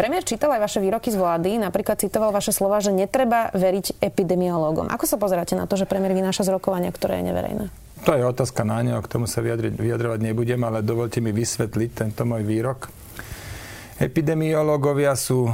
Premiér 0.00 0.24
čítal 0.24 0.48
aj 0.56 0.64
vaše 0.64 0.80
výroky 0.80 1.12
z 1.12 1.20
vlády, 1.20 1.60
napríklad 1.60 2.00
citoval 2.00 2.32
vaše 2.32 2.56
slova, 2.56 2.80
že 2.80 2.88
netreba 2.88 3.52
veriť 3.52 4.00
epidemiológom. 4.00 4.88
Ako 4.88 5.04
sa 5.04 5.20
pozeráte 5.20 5.52
na 5.52 5.68
to, 5.68 5.76
že 5.76 5.84
premiér 5.84 6.16
vynáša 6.16 6.48
z 6.48 6.56
rokovania, 6.56 6.88
ktoré 6.88 7.20
je 7.20 7.28
neverejné? 7.28 7.64
To 8.08 8.16
je 8.16 8.24
otázka 8.24 8.64
na 8.64 8.80
neho, 8.80 8.98
k 9.04 9.12
tomu 9.12 9.28
sa 9.28 9.44
vyjadriť, 9.44 9.76
vyjadrovať 9.76 10.20
nebudem, 10.24 10.58
ale 10.64 10.80
dovolte 10.80 11.20
mi 11.20 11.36
vysvetliť 11.36 11.90
tento 11.92 12.24
môj 12.24 12.40
výrok. 12.40 12.88
Epidemiológovia 14.00 15.12
sú 15.14 15.52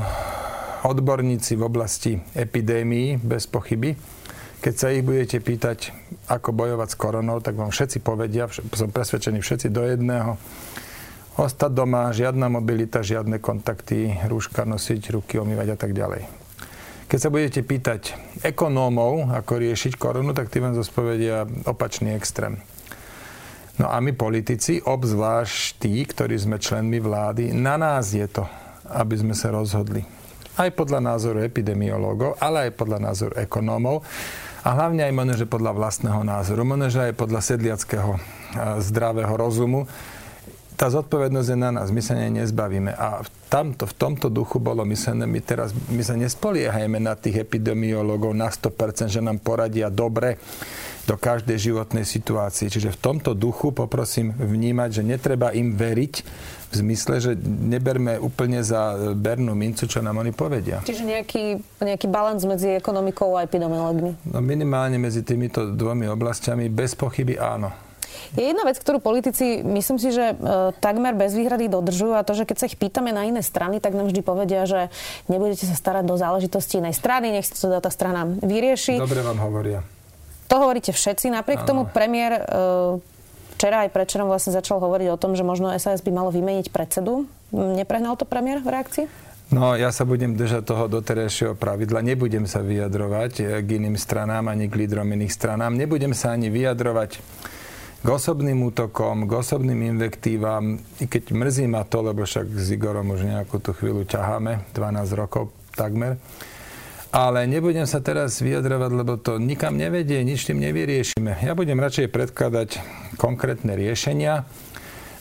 odborníci 0.86 1.58
v 1.58 1.62
oblasti 1.66 2.12
epidémií, 2.38 3.18
bez 3.18 3.50
pochyby 3.50 3.98
keď 4.58 4.74
sa 4.74 4.90
ich 4.90 5.06
budete 5.06 5.38
pýtať, 5.38 5.94
ako 6.26 6.50
bojovať 6.50 6.88
s 6.90 6.96
koronou, 6.98 7.38
tak 7.38 7.54
vám 7.54 7.70
všetci 7.70 8.02
povedia, 8.02 8.50
som 8.50 8.90
presvedčený 8.90 9.38
všetci 9.38 9.70
do 9.70 9.86
jedného, 9.86 10.34
ostať 11.38 11.70
doma, 11.70 12.10
žiadna 12.10 12.50
mobilita, 12.50 13.06
žiadne 13.06 13.38
kontakty, 13.38 14.18
rúška 14.26 14.66
nosiť, 14.66 15.14
ruky 15.14 15.38
omývať 15.38 15.68
a 15.72 15.78
tak 15.78 15.94
ďalej. 15.94 16.26
Keď 17.08 17.18
sa 17.22 17.32
budete 17.32 17.64
pýtať 17.64 18.12
ekonómov, 18.44 19.32
ako 19.32 19.64
riešiť 19.64 19.96
koronu, 19.96 20.36
tak 20.36 20.52
tí 20.52 20.60
vám 20.60 20.76
zospovedia 20.76 21.48
opačný 21.64 22.12
extrém. 22.12 22.60
No 23.78 23.86
a 23.88 24.02
my 24.02 24.10
politici, 24.12 24.82
obzvlášť 24.82 25.78
tí, 25.78 26.02
ktorí 26.02 26.34
sme 26.34 26.58
členmi 26.58 26.98
vlády, 26.98 27.54
na 27.54 27.78
nás 27.78 28.10
je 28.10 28.26
to, 28.26 28.44
aby 28.90 29.14
sme 29.14 29.32
sa 29.38 29.54
rozhodli. 29.54 30.02
Aj 30.58 30.68
podľa 30.74 31.14
názoru 31.14 31.46
epidemiológov, 31.46 32.34
ale 32.42 32.68
aj 32.68 32.72
podľa 32.74 32.98
názoru 32.98 33.34
ekonómov, 33.38 34.02
a 34.62 34.68
hlavne 34.74 35.06
aj 35.06 35.12
možno, 35.14 35.34
že 35.38 35.46
podľa 35.46 35.72
vlastného 35.76 36.22
názoru, 36.26 36.66
možno, 36.66 36.90
že 36.90 37.10
aj 37.10 37.14
podľa 37.14 37.40
sedliackého 37.42 38.18
zdravého 38.82 39.34
rozumu. 39.38 39.86
Tá 40.78 40.86
zodpovednosť 40.94 41.48
je 41.50 41.58
na 41.58 41.70
nás, 41.74 41.90
my 41.90 41.98
sa 41.98 42.14
nej 42.14 42.30
nezbavíme. 42.30 42.94
A 42.94 43.26
v, 43.26 43.28
tamto, 43.50 43.82
v 43.90 43.94
tomto 43.98 44.30
duchu 44.30 44.62
bolo 44.62 44.86
myslené, 44.86 45.26
my 45.26 45.42
teraz 45.42 45.74
my 45.74 46.02
sa 46.06 46.14
nespoliehajme 46.14 47.02
na 47.02 47.18
tých 47.18 47.42
epidemiológov 47.42 48.30
na 48.30 48.46
100%, 48.46 49.10
že 49.10 49.18
nám 49.18 49.42
poradia 49.42 49.90
dobre 49.90 50.38
do 51.08 51.16
každej 51.16 51.56
životnej 51.56 52.04
situácii. 52.04 52.68
Čiže 52.68 52.92
v 52.92 53.00
tomto 53.00 53.32
duchu 53.32 53.72
poprosím 53.72 54.36
vnímať, 54.36 55.00
že 55.00 55.02
netreba 55.08 55.56
im 55.56 55.72
veriť, 55.72 56.14
v 56.68 56.74
zmysle, 56.84 57.16
že 57.16 57.32
neberme 57.40 58.20
úplne 58.20 58.60
za 58.60 58.92
bernú 59.16 59.56
mincu, 59.56 59.88
čo 59.88 60.04
nám 60.04 60.20
oni 60.20 60.36
povedia. 60.36 60.84
Čiže 60.84 61.00
nejaký, 61.08 61.44
nejaký 61.80 62.06
balans 62.12 62.44
medzi 62.44 62.76
ekonomikou 62.76 63.40
a 63.40 63.48
epidemiológmi? 63.48 64.28
No 64.28 64.44
minimálne 64.44 65.00
medzi 65.00 65.24
týmito 65.24 65.72
dvomi 65.72 66.04
oblastiami 66.12 66.68
bez 66.68 66.92
pochyby 66.92 67.40
áno. 67.40 67.72
Je 68.36 68.44
jedna 68.44 68.68
vec, 68.68 68.76
ktorú 68.76 69.00
politici, 69.00 69.64
myslím 69.64 69.96
si, 69.96 70.12
že 70.12 70.36
e, 70.36 70.74
takmer 70.84 71.16
bez 71.16 71.32
výhrady 71.32 71.72
dodržujú 71.72 72.12
a 72.12 72.26
to, 72.26 72.36
že 72.36 72.44
keď 72.44 72.56
sa 72.60 72.68
ich 72.68 72.76
pýtame 72.76 73.08
na 73.08 73.24
iné 73.24 73.40
strany, 73.40 73.80
tak 73.80 73.96
nám 73.96 74.12
vždy 74.12 74.20
povedia, 74.20 74.68
že 74.68 74.92
nebudete 75.32 75.64
sa 75.64 75.72
starať 75.72 76.04
do 76.04 76.20
záležitosti 76.20 76.76
inej 76.76 76.92
strany, 76.92 77.32
nech 77.32 77.48
si 77.48 77.56
to 77.56 77.72
tá 77.80 77.88
strana 77.88 78.28
vyrieši. 78.28 79.00
Dobre 79.00 79.24
vám 79.24 79.40
hovoria. 79.40 79.80
To 80.48 80.54
hovoríte 80.56 80.96
všetci. 80.96 81.28
Napriek 81.28 81.64
ano. 81.64 81.68
tomu 81.68 81.82
premiér 81.84 82.32
e, 82.32 82.42
včera 83.56 83.84
aj 83.84 83.92
predčerom 83.92 84.32
vlastne 84.32 84.56
začal 84.56 84.80
hovoriť 84.80 85.08
o 85.12 85.20
tom, 85.20 85.36
že 85.36 85.44
možno 85.44 85.72
SAS 85.76 86.00
by 86.00 86.10
malo 86.12 86.32
vymeniť 86.32 86.72
predsedu. 86.72 87.28
Neprehnal 87.52 88.16
to 88.16 88.24
premiér 88.24 88.64
v 88.64 88.72
reakcii? 88.72 89.06
No, 89.48 89.72
ja 89.72 89.88
sa 89.88 90.04
budem 90.04 90.36
držať 90.36 90.60
toho 90.68 90.92
doterajšieho 90.92 91.56
pravidla. 91.56 92.04
Nebudem 92.04 92.44
sa 92.44 92.60
vyjadrovať 92.60 93.32
eh, 93.40 93.46
k 93.64 93.68
iným 93.80 93.96
stranám 93.96 94.52
ani 94.52 94.68
k 94.68 94.84
lídrom 94.84 95.08
iných 95.08 95.32
stranám. 95.32 95.72
Nebudem 95.72 96.12
sa 96.12 96.36
ani 96.36 96.52
vyjadrovať 96.52 97.20
k 97.98 98.06
osobným 98.06 98.62
útokom, 98.62 99.26
k 99.26 99.32
osobným 99.34 99.90
invektívam, 99.90 100.78
i 101.02 101.04
keď 101.10 101.34
mrzí 101.34 101.66
ma 101.66 101.82
to, 101.82 101.98
lebo 102.06 102.22
však 102.22 102.46
s 102.46 102.70
Igorom 102.70 103.10
už 103.10 103.26
nejakú 103.26 103.58
tú 103.58 103.74
chvíľu 103.74 104.06
ťaháme, 104.06 104.70
12 104.70 105.18
rokov 105.18 105.50
takmer. 105.74 106.14
Ale 107.08 107.48
nebudem 107.48 107.88
sa 107.88 108.04
teraz 108.04 108.36
vyjadrovať, 108.44 108.90
lebo 108.92 109.16
to 109.16 109.40
nikam 109.40 109.80
nevedie, 109.80 110.20
nič 110.20 110.44
tým 110.44 110.60
nevyriešime. 110.60 111.40
Ja 111.40 111.56
budem 111.56 111.80
radšej 111.80 112.12
predkladať 112.12 112.84
konkrétne 113.16 113.72
riešenia, 113.72 114.44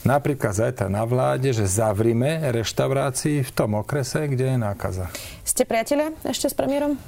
napríklad 0.03 0.51
zajtra 0.51 0.91
na 0.91 1.07
vláde, 1.07 1.55
že 1.55 1.63
zavrime 1.63 2.51
reštaurácii 2.51 3.39
v 3.47 3.51
tom 3.55 3.79
okrese, 3.79 4.27
kde 4.27 4.51
je 4.51 4.57
nákaza. 4.59 5.07
Ste 5.47 5.63
priatelia 5.63 6.11
ešte 6.27 6.51
s 6.51 6.55
premiérom? 6.59 6.99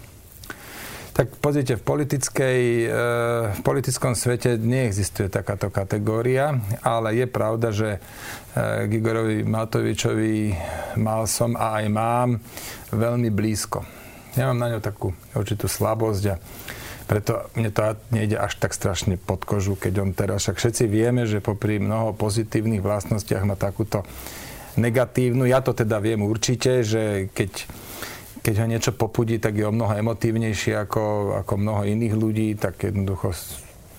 Tak 1.12 1.36
pozrite, 1.44 1.76
v, 1.76 1.84
politickej, 1.84 2.62
e, 2.88 2.90
v 3.52 3.60
politickom 3.68 4.16
svete 4.16 4.56
neexistuje 4.56 5.28
takáto 5.28 5.68
kategória, 5.68 6.56
ale 6.80 7.20
je 7.20 7.28
pravda, 7.28 7.76
že 7.76 8.00
e, 8.56 8.88
Gigorovi 8.88 9.44
Matovičovi 9.44 10.56
mal 10.96 11.28
som 11.28 11.60
a 11.60 11.84
aj 11.84 11.86
mám 11.92 12.40
veľmi 12.96 13.28
blízko. 13.36 13.99
Ja 14.40 14.48
mám 14.48 14.64
na 14.64 14.72
ňo 14.72 14.80
takú 14.80 15.12
určitú 15.36 15.68
slabosť 15.68 16.24
a 16.32 16.36
preto 17.12 17.52
mne 17.60 17.76
to 17.76 18.00
nejde 18.16 18.40
až 18.40 18.56
tak 18.56 18.72
strašne 18.72 19.20
pod 19.20 19.44
kožu, 19.44 19.76
keď 19.76 19.94
on 20.00 20.16
teraz, 20.16 20.48
však 20.48 20.56
všetci 20.64 20.84
vieme, 20.88 21.28
že 21.28 21.44
popri 21.44 21.76
mnoho 21.76 22.16
pozitívnych 22.16 22.80
vlastnostiach 22.80 23.44
má 23.44 23.60
takúto 23.60 24.08
negatívnu. 24.80 25.44
Ja 25.44 25.60
to 25.60 25.76
teda 25.76 26.00
viem 26.00 26.24
určite, 26.24 26.88
že 26.88 27.28
keď, 27.36 27.68
keď 28.40 28.54
ho 28.64 28.66
niečo 28.72 28.92
popudí, 28.96 29.44
tak 29.44 29.60
je 29.60 29.68
o 29.68 29.76
mnoho 29.76 29.92
emotívnejšie 29.92 30.88
ako, 30.88 31.36
ako 31.44 31.54
mnoho 31.60 31.84
iných 31.84 32.16
ľudí, 32.16 32.56
tak 32.56 32.80
jednoducho 32.80 33.36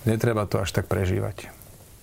netreba 0.09 0.49
to 0.49 0.57
až 0.57 0.73
tak 0.73 0.89
prežívať. 0.89 1.60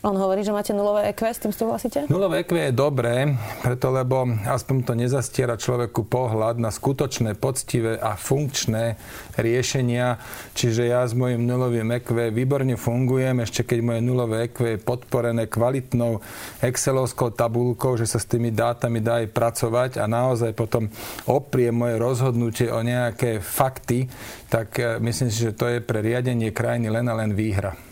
On 0.08 0.16
hovorí, 0.16 0.40
že 0.40 0.56
máte 0.56 0.72
nulové 0.72 1.12
EQ, 1.12 1.20
s 1.28 1.44
tým 1.44 1.52
súhlasíte? 1.52 2.08
Nulové 2.08 2.40
EQ 2.40 2.56
je 2.56 2.72
dobré, 2.72 3.36
preto 3.60 3.92
lebo 3.92 4.24
aspoň 4.48 4.76
to 4.88 4.92
nezastiera 4.96 5.60
človeku 5.60 6.08
pohľad 6.08 6.56
na 6.56 6.72
skutočné, 6.72 7.36
poctivé 7.36 8.00
a 8.00 8.16
funkčné 8.16 8.96
riešenia. 9.36 10.16
Čiže 10.56 10.88
ja 10.88 11.04
s 11.04 11.12
mojim 11.12 11.44
nulovým 11.44 11.92
EQ 12.00 12.32
výborne 12.32 12.80
fungujem, 12.80 13.44
ešte 13.44 13.68
keď 13.68 13.78
moje 13.84 14.00
nulové 14.00 14.48
EQ 14.48 14.56
je 14.64 14.76
podporené 14.80 15.44
kvalitnou 15.44 16.24
excelovskou 16.64 17.28
tabulkou, 17.36 18.00
že 18.00 18.08
sa 18.08 18.16
s 18.16 18.24
tými 18.24 18.48
dátami 18.48 19.04
dá 19.04 19.20
aj 19.20 19.28
pracovať 19.28 19.90
a 20.00 20.08
naozaj 20.08 20.56
potom 20.56 20.88
oprie 21.28 21.68
moje 21.68 22.00
rozhodnutie 22.00 22.72
o 22.72 22.80
nejaké 22.80 23.44
fakty, 23.44 24.08
tak 24.48 24.72
eh, 24.80 24.96
myslím 25.04 25.28
si, 25.28 25.44
že 25.44 25.52
to 25.52 25.68
je 25.68 25.84
pre 25.84 26.00
riadenie 26.00 26.48
krajiny 26.48 26.88
len 26.88 27.04
a 27.12 27.14
len 27.20 27.36
výhra. 27.36 27.87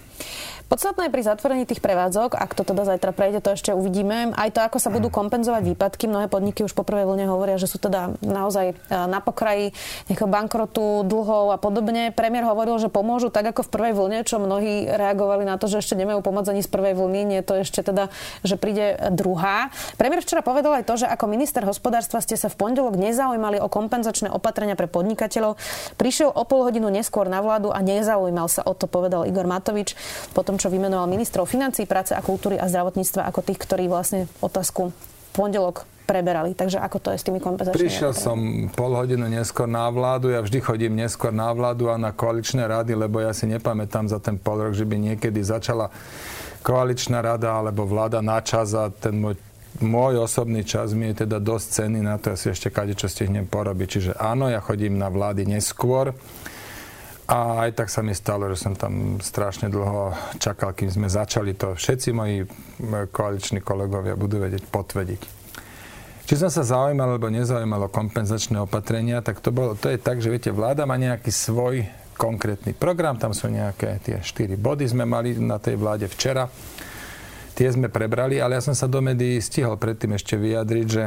Podstatné 0.66 1.14
pri 1.14 1.23
zatvorení 1.23 1.62
tých 1.62 1.78
prevádzok, 1.78 2.35
ak 2.35 2.58
to 2.58 2.66
teda 2.66 2.82
zajtra 2.82 3.14
prejde, 3.14 3.38
to 3.38 3.54
ešte 3.54 3.70
uvidíme, 3.70 4.35
aj 4.35 4.50
to, 4.50 4.66
ako 4.66 4.82
sa 4.82 4.90
budú 4.90 5.14
kompenzovať 5.14 5.62
výpadky. 5.62 6.11
Mnohé 6.11 6.26
podniky 6.26 6.66
už 6.66 6.75
po 6.75 6.82
prvej 6.82 7.06
vlne 7.06 7.30
hovoria, 7.30 7.54
že 7.54 7.70
sú 7.70 7.78
teda 7.78 8.18
naozaj 8.18 8.75
e, 8.75 8.90
na 8.90 9.23
pokraji 9.23 9.70
nejakého 10.11 10.26
bankrotu, 10.26 11.06
dlhov 11.06 11.54
a 11.54 11.58
podobne. 11.62 12.11
Premiér 12.11 12.50
hovoril, 12.50 12.82
že 12.82 12.90
pomôžu 12.90 13.30
tak 13.30 13.46
ako 13.54 13.62
v 13.62 13.70
prvej 13.78 13.92
vlne, 13.94 14.18
čo 14.26 14.42
mnohí 14.42 14.90
reagovali 14.90 15.46
na 15.46 15.54
to, 15.54 15.70
že 15.70 15.87
ešte 15.87 15.94
nemajú 15.94 16.18
pomoc 16.26 16.50
ani 16.50 16.66
z 16.66 16.70
prvej 16.75 16.99
vlny, 16.99 17.20
nie 17.30 17.40
to 17.46 17.62
ešte 17.62 17.87
teda, 17.87 18.11
že 18.42 18.58
príde 18.58 18.99
druhá. 19.14 19.70
Premiér 19.94 20.26
včera 20.26 20.42
povedal 20.42 20.82
aj 20.82 20.85
to, 20.90 20.99
že 20.99 21.06
ako 21.06 21.30
minister 21.30 21.62
hospodárstva 21.62 22.18
ste 22.18 22.35
sa 22.35 22.50
v 22.50 22.58
pondelok 22.58 22.99
nezaujímali 22.99 23.62
o 23.62 23.70
kompenzačné 23.70 24.35
opatrenia 24.35 24.75
pre 24.75 24.90
podnikateľov. 24.90 25.62
Prišiel 25.94 26.35
o 26.35 26.42
pol 26.42 26.66
hodinu 26.66 26.90
neskôr 26.90 27.30
na 27.30 27.38
vládu 27.38 27.70
a 27.70 27.78
nezaujímal 27.87 28.50
sa 28.50 28.66
o 28.66 28.75
to, 28.75 28.90
povedal 28.90 29.30
Igor 29.30 29.46
Matovič. 29.46 29.94
Potom 30.35 30.55
tom, 30.56 30.64
čo 30.64 30.72
vymenoval 30.72 31.04
ministrov 31.04 31.44
financí, 31.44 31.84
práce 31.84 32.16
a 32.16 32.25
kultúry 32.25 32.56
a 32.56 32.64
zdravotníctva 32.64 33.28
ako 33.28 33.44
tých, 33.44 33.60
ktorí 33.60 33.92
vlastne 33.92 34.25
otázku 34.40 34.88
pondelok 35.36 35.84
preberali. 36.08 36.56
Takže 36.56 36.80
ako 36.80 36.96
to 36.96 37.08
je 37.12 37.20
s 37.20 37.26
tými 37.28 37.44
kompenzačnými? 37.44 37.76
Prišiel 37.76 38.16
som 38.16 38.72
pol 38.72 38.96
hodinu 38.96 39.28
neskôr 39.28 39.68
na 39.68 39.92
vládu, 39.92 40.32
ja 40.32 40.40
vždy 40.40 40.64
chodím 40.64 40.96
neskôr 40.96 41.28
na 41.28 41.52
vládu 41.52 41.92
a 41.92 42.00
na 42.00 42.16
koaličné 42.16 42.64
rady, 42.64 42.96
lebo 42.96 43.20
ja 43.20 43.36
si 43.36 43.44
nepamätám 43.44 44.08
za 44.08 44.16
ten 44.16 44.40
pol 44.40 44.64
rok, 44.64 44.72
že 44.72 44.88
by 44.88 44.96
niekedy 45.12 45.44
začala 45.44 45.92
koaličná 46.64 47.20
rada 47.20 47.52
alebo 47.52 47.84
vláda 47.84 48.25
na 48.25 48.40
čas 48.40 48.72
a 48.72 48.88
ten 48.88 49.20
môj 49.20 49.36
môj 49.76 50.25
osobný 50.25 50.64
čas 50.64 50.96
mi 50.96 51.12
je 51.12 51.28
teda 51.28 51.36
dosť 51.36 51.66
cenný 51.68 52.00
na 52.00 52.16
to, 52.16 52.32
ja 52.32 52.36
si 52.40 52.48
ešte 52.48 52.72
kade 52.72 52.96
čo 52.96 53.12
stihnem 53.12 53.44
porobiť. 53.44 53.88
Čiže 53.92 54.12
áno, 54.16 54.48
ja 54.48 54.64
chodím 54.64 54.96
na 54.96 55.12
vlády 55.12 55.44
neskôr, 55.44 56.16
a 57.26 57.66
aj 57.66 57.71
tak 57.75 57.88
sa 57.90 58.06
mi 58.06 58.14
stalo, 58.14 58.47
že 58.54 58.62
som 58.62 58.78
tam 58.78 59.18
strašne 59.18 59.66
dlho 59.66 60.14
čakal, 60.38 60.71
kým 60.78 60.90
sme 60.90 61.11
začali 61.11 61.59
to. 61.59 61.75
Všetci 61.75 62.09
moji 62.14 62.47
koaliční 63.11 63.61
kolegovia 63.66 64.14
budú 64.14 64.38
vedieť 64.38 64.62
potvrdiť. 64.71 65.23
Či 66.26 66.35
som 66.35 66.50
sa 66.50 66.66
zaujímal 66.66 67.18
alebo 67.18 67.30
nezaujímal 67.30 67.87
o 67.87 67.95
kompenzačné 67.95 68.59
opatrenia, 68.59 69.23
tak 69.23 69.38
to, 69.38 69.54
bolo, 69.54 69.78
to 69.78 69.90
je 69.90 69.99
tak, 69.99 70.18
že 70.18 70.30
viete, 70.30 70.50
vláda 70.50 70.83
má 70.83 70.99
nejaký 70.99 71.30
svoj 71.30 71.87
konkrétny 72.18 72.75
program, 72.75 73.14
tam 73.14 73.30
sú 73.30 73.47
nejaké 73.47 74.02
tie 74.02 74.18
štyri 74.25 74.59
body 74.59 74.90
sme 74.90 75.04
mali 75.04 75.37
na 75.38 75.61
tej 75.62 75.78
vláde 75.78 76.11
včera 76.11 76.49
tie 77.56 77.72
sme 77.72 77.88
prebrali, 77.88 78.36
ale 78.36 78.60
ja 78.60 78.62
som 78.62 78.76
sa 78.76 78.84
do 78.84 79.00
médií 79.00 79.40
stihol 79.40 79.80
predtým 79.80 80.12
ešte 80.12 80.36
vyjadriť, 80.36 80.86
že 80.86 81.02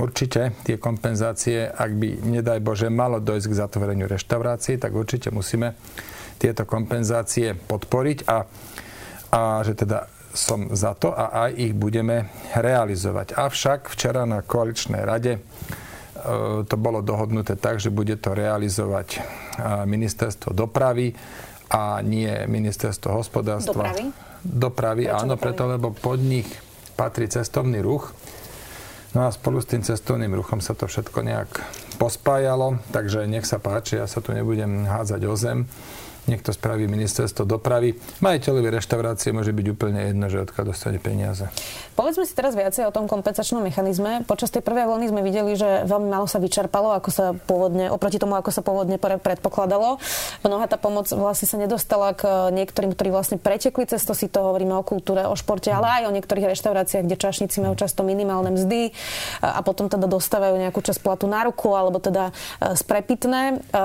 určite 0.00 0.56
tie 0.64 0.80
kompenzácie, 0.80 1.68
ak 1.68 1.90
by, 1.92 2.08
nedaj 2.24 2.64
Bože, 2.64 2.88
malo 2.88 3.20
dojsť 3.20 3.46
k 3.52 3.58
zatvoreniu 3.60 4.08
reštaurácií, 4.08 4.80
tak 4.80 4.96
určite 4.96 5.28
musíme 5.28 5.76
tieto 6.40 6.64
kompenzácie 6.64 7.52
podporiť 7.52 8.18
a, 8.24 8.38
a 9.36 9.40
že 9.60 9.76
teda 9.76 10.08
som 10.32 10.72
za 10.72 10.96
to 10.96 11.12
a 11.12 11.46
aj 11.46 11.50
ich 11.58 11.74
budeme 11.76 12.32
realizovať. 12.56 13.36
Avšak 13.36 13.92
včera 13.92 14.24
na 14.24 14.40
koaličnej 14.40 15.04
rade 15.04 15.36
e, 15.36 15.40
to 16.64 16.76
bolo 16.80 17.04
dohodnuté 17.04 17.60
tak, 17.60 17.82
že 17.82 17.92
bude 17.92 18.16
to 18.16 18.32
realizovať 18.32 19.08
e, 19.18 19.20
ministerstvo 19.84 20.56
dopravy 20.56 21.12
a 21.70 22.00
nie 22.00 22.30
ministerstvo 22.46 23.10
hospodárstva. 23.10 23.90
Dopravy? 23.90 24.29
Dopravy, 24.40 25.06
Prečo 25.06 25.20
áno, 25.20 25.34
dopravy? 25.36 25.42
preto, 25.44 25.62
lebo 25.68 25.88
pod 25.92 26.18
nich 26.20 26.48
patrí 26.94 27.28
cestovný 27.28 27.80
ruch. 27.80 28.12
No 29.10 29.26
a 29.26 29.34
spolu 29.34 29.58
s 29.58 29.66
tým 29.66 29.82
cestovným 29.82 30.30
ruchom 30.38 30.62
sa 30.62 30.70
to 30.72 30.86
všetko 30.86 31.26
nejak 31.26 31.50
pospájalo, 31.98 32.78
takže 32.94 33.26
nech 33.26 33.42
sa 33.42 33.58
páči, 33.58 33.98
ja 33.98 34.06
sa 34.06 34.22
tu 34.22 34.30
nebudem 34.30 34.86
hádzať 34.86 35.20
o 35.26 35.34
zem 35.34 35.66
niekto 36.28 36.52
spraví 36.52 36.90
ministerstvo 36.90 37.46
dopravy. 37.46 37.96
Majiteľovi 38.20 38.68
reštaurácie 38.74 39.30
môže 39.32 39.54
byť 39.54 39.66
úplne 39.72 40.10
jedno, 40.10 40.26
že 40.28 40.44
odkiaľ 40.44 40.64
dostane 40.74 40.98
peniaze. 40.98 41.48
Povedzme 42.00 42.24
si 42.24 42.32
teraz 42.32 42.56
viacej 42.56 42.88
o 42.88 42.94
tom 42.96 43.04
kompenzačnom 43.04 43.60
mechanizme. 43.60 44.24
Počas 44.24 44.48
tej 44.48 44.64
prvej 44.64 44.88
vlny 44.88 45.06
sme 45.12 45.20
videli, 45.20 45.52
že 45.52 45.84
veľmi 45.84 46.08
málo 46.08 46.24
sa 46.24 46.40
vyčerpalo, 46.40 46.96
ako 46.96 47.10
sa 47.12 47.36
pôvodne, 47.36 47.92
oproti 47.92 48.16
tomu, 48.16 48.40
ako 48.40 48.48
sa 48.48 48.64
pôvodne 48.64 48.96
predpokladalo. 48.96 50.00
Mnoha 50.40 50.64
tá 50.64 50.80
pomoc 50.80 51.12
vlastne 51.12 51.44
sa 51.44 51.60
nedostala 51.60 52.16
k 52.16 52.48
niektorým, 52.56 52.96
ktorí 52.96 53.12
vlastne 53.12 53.36
pretekli 53.36 53.84
cez 53.84 54.00
to, 54.08 54.16
si 54.16 54.32
to 54.32 54.40
hovoríme 54.40 54.72
o 54.72 54.86
kultúre, 54.86 55.28
o 55.28 55.36
športe, 55.36 55.68
ale 55.68 56.00
aj 56.00 56.08
o 56.08 56.14
niektorých 56.16 56.48
reštauráciách, 56.56 57.04
kde 57.04 57.20
čašníci 57.20 57.60
majú 57.60 57.76
často 57.76 58.00
minimálne 58.00 58.54
mzdy 58.56 58.96
a 59.44 59.60
potom 59.60 59.92
teda 59.92 60.08
dostávajú 60.08 60.56
nejakú 60.56 60.80
časť 60.80 61.04
platu 61.04 61.28
na 61.28 61.44
ruku 61.44 61.76
alebo 61.76 62.00
teda 62.00 62.32
e, 62.32 62.72
sprepitné. 62.80 63.42
E, 63.50 63.76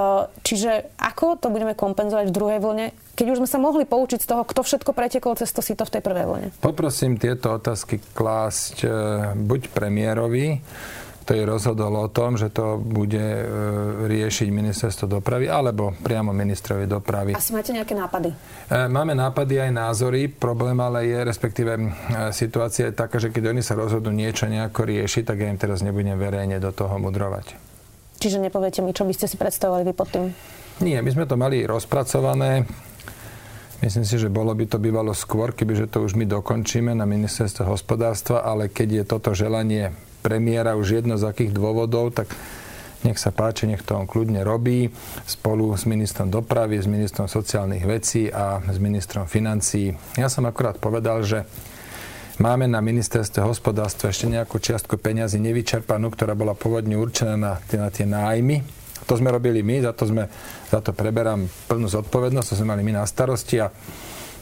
čiže 0.45 0.95
ako 0.95 1.35
to 1.35 1.51
budeme 1.51 1.75
kompenzovať 1.75 2.24
v 2.29 2.35
druhej 2.35 2.59
vlne, 2.59 2.85
keď 3.15 3.25
už 3.35 3.39
sme 3.43 3.49
sa 3.49 3.59
mohli 3.61 3.87
poučiť 3.87 4.19
z 4.19 4.27
toho, 4.27 4.43
kto 4.43 4.61
všetko 4.65 4.91
pretekol 4.91 5.39
cez 5.39 5.49
to 5.53 5.63
si 5.63 5.77
to 5.77 5.87
v 5.87 5.93
tej 5.97 6.01
prvej 6.03 6.25
vlne? 6.25 6.47
Poprosím 6.59 7.15
tieto 7.15 7.55
otázky 7.55 8.01
klásť 8.13 8.75
e, 8.83 8.87
buď 9.39 9.71
premiérovi, 9.71 10.59
ktorý 11.25 11.41
rozhodol 11.57 12.05
o 12.05 12.11
tom, 12.11 12.37
že 12.37 12.53
to 12.53 12.77
bude 12.77 13.17
e, 13.17 13.45
riešiť 14.05 14.47
ministerstvo 14.51 15.09
dopravy, 15.09 15.49
alebo 15.49 15.95
priamo 15.97 16.29
ministrovi 16.35 16.85
dopravy. 16.85 17.33
Asi 17.33 17.55
máte 17.55 17.73
nejaké 17.73 17.97
nápady? 17.97 18.29
E, 18.69 18.77
máme 18.91 19.17
nápady 19.17 19.63
aj 19.65 19.71
názory. 19.73 20.29
Problém 20.29 20.77
ale 20.77 21.09
je, 21.09 21.19
respektíve 21.25 21.71
situácia 22.29 22.91
je 22.91 22.99
taká, 22.99 23.17
že 23.17 23.33
keď 23.33 23.55
oni 23.55 23.65
sa 23.65 23.73
rozhodnú 23.73 24.13
niečo 24.13 24.45
nejako 24.45 24.85
riešiť, 24.85 25.23
tak 25.25 25.41
ja 25.41 25.49
im 25.49 25.57
teraz 25.57 25.81
nebudem 25.81 26.19
verejne 26.19 26.61
do 26.61 26.69
toho 26.69 26.99
mudrovať. 27.01 27.57
Čiže 28.19 28.39
nepoviete 28.39 28.79
mi, 28.79 28.95
čo 28.95 29.03
by 29.03 29.13
ste 29.13 29.27
si 29.27 29.35
predstavovali 29.35 29.83
vy 29.85 29.93
pod 29.93 30.09
tým? 30.11 30.25
Nie, 30.83 30.99
my 30.99 31.07
sme 31.07 31.23
to 31.23 31.39
mali 31.39 31.63
rozpracované. 31.63 32.67
Myslím 33.79 34.03
si, 34.03 34.19
že 34.19 34.27
bolo 34.27 34.51
by 34.51 34.67
to 34.67 34.75
bývalo 34.75 35.15
skôr, 35.15 35.55
kebyže 35.55 35.87
to 35.87 36.03
už 36.03 36.19
my 36.19 36.27
dokončíme 36.27 36.91
na 36.91 37.07
ministerstve 37.07 37.63
hospodárstva, 37.63 38.43
ale 38.43 38.67
keď 38.67 38.87
je 38.91 39.03
toto 39.07 39.31
želanie 39.31 39.95
premiéra 40.19 40.75
už 40.75 40.99
jedno 40.99 41.15
z 41.15 41.31
akých 41.31 41.55
dôvodov, 41.55 42.11
tak 42.11 42.27
nech 43.07 43.15
sa 43.15 43.31
páči, 43.31 43.71
nech 43.71 43.87
to 43.87 43.95
on 43.95 44.03
kľudne 44.03 44.43
robí 44.43 44.91
spolu 45.23 45.71
s 45.79 45.87
ministrom 45.87 46.27
dopravy, 46.27 46.81
s 46.81 46.91
ministrom 46.91 47.31
sociálnych 47.31 47.87
vecí 47.87 48.27
a 48.27 48.59
s 48.59 48.75
ministrom 48.75 49.31
financií. 49.31 49.95
Ja 50.19 50.27
som 50.27 50.43
akurát 50.43 50.75
povedal, 50.75 51.23
že 51.23 51.47
máme 52.35 52.67
na 52.67 52.83
ministerstve 52.83 53.47
hospodárstva 53.47 54.11
ešte 54.11 54.27
nejakú 54.27 54.59
čiastku 54.59 54.99
peňazí 54.99 55.39
nevyčerpanú, 55.39 56.11
ktorá 56.11 56.35
bola 56.35 56.51
pôvodne 56.51 56.99
určená 56.99 57.39
na 57.39 57.53
na 57.63 57.87
tie 57.93 58.03
nájmy 58.03 58.74
to 59.05 59.13
sme 59.17 59.29
robili 59.29 59.61
my, 59.61 59.85
za 59.85 59.93
to, 59.93 60.09
sme, 60.09 60.25
za 60.69 60.81
to 60.81 60.91
preberám 60.91 61.45
plnú 61.69 61.85
zodpovednosť, 61.85 62.47
to 62.49 62.57
sme 62.61 62.73
mali 62.73 62.81
my 62.81 63.01
na 63.01 63.05
starosti 63.05 63.61
a 63.61 63.69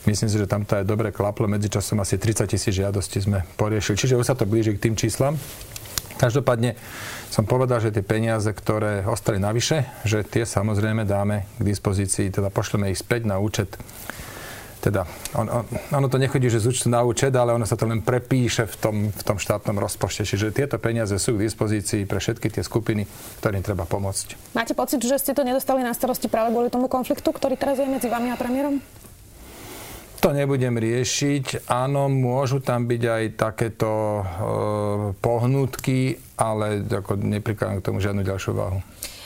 myslím 0.08 0.30
si, 0.32 0.40
že 0.40 0.48
tam 0.48 0.64
to 0.64 0.80
aj 0.80 0.88
dobre 0.88 1.12
klaplo. 1.12 1.48
Medzičasom 1.48 2.00
asi 2.00 2.16
30 2.16 2.48
tisíc 2.48 2.74
žiadostí 2.76 3.20
sme 3.20 3.44
poriešili. 3.60 4.00
Čiže 4.00 4.20
už 4.20 4.28
sa 4.28 4.36
to 4.36 4.48
blíži 4.48 4.76
k 4.76 4.90
tým 4.90 4.96
číslam. 4.96 5.36
Každopádne 6.16 6.80
som 7.34 7.44
povedal, 7.44 7.82
že 7.82 7.92
tie 7.92 8.06
peniaze, 8.06 8.48
ktoré 8.54 9.04
ostali 9.04 9.42
navyše, 9.42 9.90
že 10.06 10.22
tie 10.22 10.46
samozrejme 10.46 11.04
dáme 11.04 11.50
k 11.58 11.62
dispozícii, 11.66 12.30
teda 12.30 12.54
pošleme 12.54 12.94
ich 12.94 13.02
späť 13.02 13.26
na 13.26 13.42
účet 13.42 13.74
teda 14.84 15.08
on, 15.40 15.48
on, 15.48 15.64
ono 15.96 16.08
to 16.12 16.20
nechodí, 16.20 16.52
že 16.52 16.60
z 16.60 16.76
účtu 16.76 16.92
na 16.92 17.00
účet, 17.08 17.32
ale 17.32 17.56
ono 17.56 17.64
sa 17.64 17.80
to 17.80 17.88
len 17.88 18.04
prepíše 18.04 18.68
v 18.68 18.76
tom, 18.76 18.96
v 19.16 19.24
tom 19.24 19.40
štátnom 19.40 19.80
rozpočte. 19.80 20.28
Čiže 20.28 20.52
tieto 20.52 20.76
peniaze 20.76 21.16
sú 21.16 21.40
k 21.40 21.48
dispozícii 21.48 22.04
pre 22.04 22.20
všetky 22.20 22.52
tie 22.52 22.64
skupiny, 22.68 23.08
ktorým 23.40 23.64
treba 23.64 23.88
pomôcť. 23.88 24.52
Máte 24.52 24.76
pocit, 24.76 25.00
že 25.00 25.16
ste 25.16 25.32
to 25.32 25.48
nedostali 25.48 25.80
na 25.80 25.96
starosti 25.96 26.28
práve 26.28 26.52
kvôli 26.52 26.68
tomu 26.68 26.92
konfliktu, 26.92 27.32
ktorý 27.32 27.56
teraz 27.56 27.80
je 27.80 27.88
medzi 27.88 28.12
vami 28.12 28.30
a 28.30 28.36
premiérom? 28.36 28.84
To 30.24 30.32
nebudem 30.32 30.80
riešiť. 30.80 31.68
Áno, 31.68 32.08
môžu 32.08 32.64
tam 32.64 32.88
byť 32.88 33.04
aj 33.04 33.24
takéto 33.36 33.92
e, 33.92 34.24
pohnutky, 35.20 36.16
ale 36.40 36.80
ako 36.88 37.20
neprikladám 37.20 37.84
k 37.84 37.86
tomu 37.92 38.00
žiadnu 38.00 38.24
ďalšiu 38.24 38.56
váhu. 38.56 38.80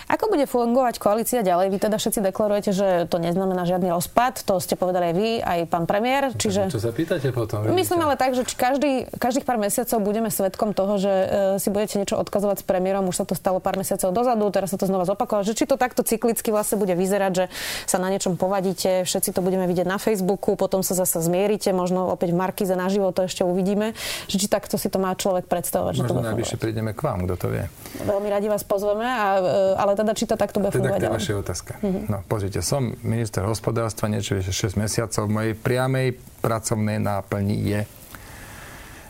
Ako 0.08 0.32
bude 0.32 0.48
fungovať 0.48 1.04
koalícia 1.04 1.44
ďalej? 1.44 1.68
Vy 1.68 1.78
teda 1.84 2.00
všetci 2.00 2.24
deklarujete, 2.32 2.72
že 2.72 2.88
to 3.12 3.20
neznamená 3.20 3.68
žiadny 3.68 3.92
rozpad. 3.92 4.40
To 4.48 4.64
ste 4.64 4.80
povedali 4.80 5.12
aj 5.12 5.16
vy, 5.20 5.30
aj 5.44 5.60
pán 5.68 5.84
premiér. 5.84 6.32
Čiže... 6.32 6.72
Čo 6.72 6.80
sa 6.80 6.96
pýtate 6.96 7.36
potom? 7.36 7.68
Myslím 7.76 8.08
ale 8.08 8.16
tak, 8.16 8.32
že 8.32 8.48
každý, 8.48 9.12
každých 9.20 9.44
pár 9.44 9.60
mesiacov 9.60 10.00
budeme 10.00 10.32
svetkom 10.32 10.72
toho, 10.72 10.96
že 10.96 11.12
e, 11.12 11.28
si 11.60 11.68
budete 11.68 12.00
niečo 12.00 12.16
odkazovať 12.24 12.64
s 12.64 12.66
premiérom. 12.66 13.04
Už 13.12 13.20
sa 13.20 13.26
to 13.28 13.36
stalo 13.36 13.60
pár 13.60 13.76
mesiacov 13.76 14.16
dozadu, 14.16 14.48
teraz 14.48 14.72
sa 14.72 14.80
to 14.80 14.88
znova 14.88 15.04
zopakovať. 15.04 15.52
Že 15.52 15.54
či 15.60 15.66
to 15.68 15.76
takto 15.76 16.08
cyklicky 16.08 16.56
vlastne 16.56 16.80
bude 16.80 16.96
vyzerať, 16.96 17.32
že 17.36 17.46
sa 17.84 18.00
na 18.00 18.08
niečom 18.08 18.40
povadíte, 18.40 19.04
všetci 19.04 19.36
to 19.36 19.44
budeme 19.44 19.68
vidieť 19.68 19.92
na 19.92 20.00
Facebooku, 20.00 20.56
potom 20.56 20.88
sa 20.88 20.96
zase 20.96 21.20
zmierite, 21.20 21.76
možno 21.76 22.16
opäť 22.16 22.32
v 22.32 22.40
Markize 22.40 22.72
naživo, 22.80 23.12
to 23.12 23.28
ešte 23.28 23.44
uvidíme. 23.44 23.92
Že 24.32 24.36
či 24.40 24.48
takto 24.48 24.80
si 24.80 24.88
to 24.88 25.04
má 25.04 25.12
človek 25.20 25.52
predstavovať. 25.52 26.08
Možno 26.08 26.24
najvyššie 26.24 26.56
prídeme 26.56 26.96
k 26.96 27.02
vám, 27.04 27.28
kto 27.28 27.36
to 27.36 27.48
vie. 27.52 27.68
Veľmi 28.08 28.32
radi 28.32 28.48
vás 28.48 28.64
pozveme, 28.64 29.04
a, 29.04 29.28
e, 29.36 29.76
ale 29.76 29.97
teda 29.98 30.14
či 30.14 30.30
to 30.30 30.38
takto 30.38 30.62
bude 30.62 30.70
teda 30.70 30.86
fungovať. 30.86 31.02
Teda 31.02 31.18
vaša 31.18 31.34
otázka. 31.42 31.72
Mm-hmm. 31.82 32.04
No, 32.14 32.18
pozrite, 32.30 32.62
som 32.62 32.94
minister 33.02 33.42
hospodárstva 33.50 34.06
niečo 34.06 34.38
vyše 34.38 34.54
6 34.54 34.78
mesiacov. 34.78 35.26
Mojej 35.26 35.58
priamej 35.58 36.14
pracovnej 36.46 37.02
náplni 37.02 37.58
je, 37.66 37.82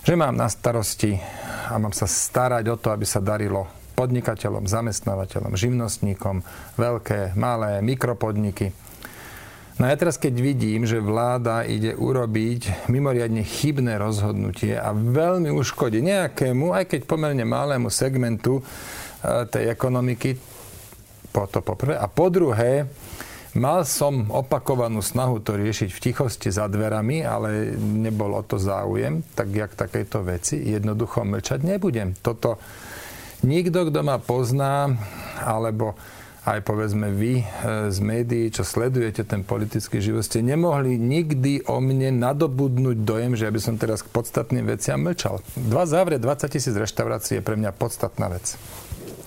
že 0.07 0.13
mám 0.15 0.39
na 0.39 0.47
starosti 0.47 1.19
a 1.67 1.75
mám 1.75 1.91
sa 1.91 2.07
starať 2.07 2.71
o 2.71 2.79
to, 2.79 2.95
aby 2.95 3.03
sa 3.03 3.19
darilo 3.19 3.67
podnikateľom, 3.99 4.69
zamestnávateľom, 4.69 5.57
živnostníkom, 5.57 6.45
veľké, 6.79 7.35
malé, 7.35 7.83
mikropodniky. 7.83 8.71
No 9.77 9.85
a 9.85 9.93
ja 9.93 9.97
teraz, 9.97 10.17
keď 10.17 10.41
vidím, 10.41 10.89
že 10.89 10.97
vláda 10.97 11.61
ide 11.61 11.93
urobiť 11.93 12.89
mimoriadne 12.89 13.45
chybné 13.45 14.01
rozhodnutie 14.01 14.73
a 14.73 14.89
veľmi 14.89 15.53
uškodí 15.53 16.01
nejakému, 16.01 16.73
aj 16.73 16.89
keď 16.93 17.01
pomerne 17.05 17.45
malému 17.45 17.93
segmentu 17.93 18.65
tej 19.25 19.69
ekonomiky, 19.69 20.37
po 21.37 21.45
to 21.45 21.61
poprvé. 21.61 21.93
A 21.93 22.09
po 22.09 22.33
druhé, 22.33 22.89
mal 23.53 23.85
som 23.85 24.25
opakovanú 24.33 25.05
snahu 25.05 25.37
to 25.45 25.53
riešiť 25.53 25.93
v 25.93 26.01
tichosti 26.09 26.49
za 26.49 26.65
dverami, 26.65 27.21
ale 27.21 27.77
nebol 27.77 28.33
o 28.33 28.41
to 28.41 28.57
záujem, 28.57 29.21
tak 29.37 29.53
jak 29.53 29.77
takéto 29.77 30.25
veci. 30.25 30.57
Jednoducho 30.57 31.21
mlčať 31.21 31.61
nebudem. 31.61 32.17
Toto 32.17 32.57
nikto, 33.45 33.93
kto 33.93 33.99
ma 34.01 34.17
pozná, 34.17 34.89
alebo 35.45 35.93
aj 36.47 36.63
povedzme 36.63 37.11
vy 37.11 37.43
e, 37.43 37.45
z 37.91 37.97
médií, 37.99 38.47
čo 38.47 38.63
sledujete 38.63 39.27
ten 39.27 39.43
politický 39.43 39.99
život, 39.99 40.23
ste 40.23 40.39
nemohli 40.39 40.95
nikdy 40.95 41.67
o 41.67 41.83
mne 41.83 42.15
nadobudnúť 42.23 43.03
dojem, 43.03 43.35
že 43.35 43.45
ja 43.45 43.51
by 43.51 43.61
som 43.61 43.75
teraz 43.75 43.99
k 43.99 44.09
podstatným 44.15 44.63
veciam 44.63 45.03
mlčal. 45.03 45.43
Dva 45.59 45.83
závre 45.83 46.23
20 46.23 46.47
tisíc 46.47 46.71
reštaurácií 46.71 47.43
je 47.43 47.45
pre 47.45 47.59
mňa 47.59 47.75
podstatná 47.75 48.31
vec. 48.31 48.55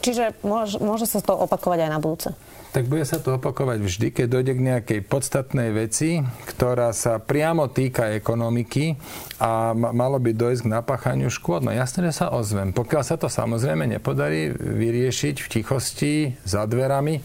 Čiže 0.01 0.41
môže, 0.41 0.81
môže 0.81 1.05
sa 1.05 1.21
to 1.21 1.37
opakovať 1.37 1.85
aj 1.85 1.91
na 1.93 2.01
budúce? 2.01 2.29
Tak 2.71 2.87
bude 2.87 3.03
sa 3.03 3.19
to 3.19 3.37
opakovať 3.37 3.83
vždy, 3.83 4.09
keď 4.15 4.27
dojde 4.31 4.53
k 4.55 4.67
nejakej 4.73 5.01
podstatnej 5.05 5.75
veci, 5.75 6.23
ktorá 6.47 6.95
sa 6.95 7.19
priamo 7.19 7.67
týka 7.69 8.15
ekonomiky 8.15 8.95
a 9.43 9.75
malo 9.75 10.23
by 10.23 10.31
dojsť 10.33 10.63
k 10.65 10.73
napáchaniu 10.73 11.29
škôd. 11.29 11.67
No 11.67 11.75
jasne, 11.75 12.07
že 12.07 12.23
sa 12.23 12.31
ozvem. 12.31 12.71
Pokiaľ 12.71 13.03
sa 13.03 13.19
to 13.19 13.27
samozrejme 13.27 13.91
nepodarí 13.91 14.55
vyriešiť 14.55 15.37
v 15.43 15.51
tichosti, 15.51 16.15
za 16.47 16.63
dverami, 16.65 17.19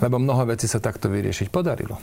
lebo 0.00 0.16
mnoho 0.16 0.48
vecí 0.48 0.64
sa 0.66 0.80
takto 0.80 1.12
vyriešiť 1.12 1.52
podarilo 1.52 2.00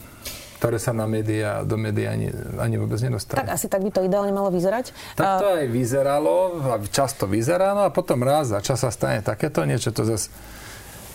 ktoré 0.64 0.80
sa 0.80 0.96
na 0.96 1.04
média, 1.04 1.60
do 1.60 1.76
médiá 1.76 2.16
ani, 2.16 2.32
ani 2.56 2.80
vôbec 2.80 2.96
nedostali. 3.04 3.36
Tak 3.36 3.52
asi 3.52 3.68
tak 3.68 3.84
by 3.84 3.92
to 3.92 4.00
ideálne 4.00 4.32
malo 4.32 4.48
vyzerať. 4.48 4.96
Tak 5.12 5.44
to 5.44 5.60
aj 5.60 5.68
vyzeralo, 5.68 6.56
a 6.72 6.80
často 6.88 7.28
vyzerá, 7.28 7.76
no 7.76 7.84
a 7.84 7.92
potom 7.92 8.24
raz 8.24 8.48
za 8.48 8.64
čas 8.64 8.80
sa 8.80 8.88
stane 8.88 9.20
takéto 9.20 9.60
niečo, 9.68 9.92
to 9.92 10.08
zase 10.08 10.32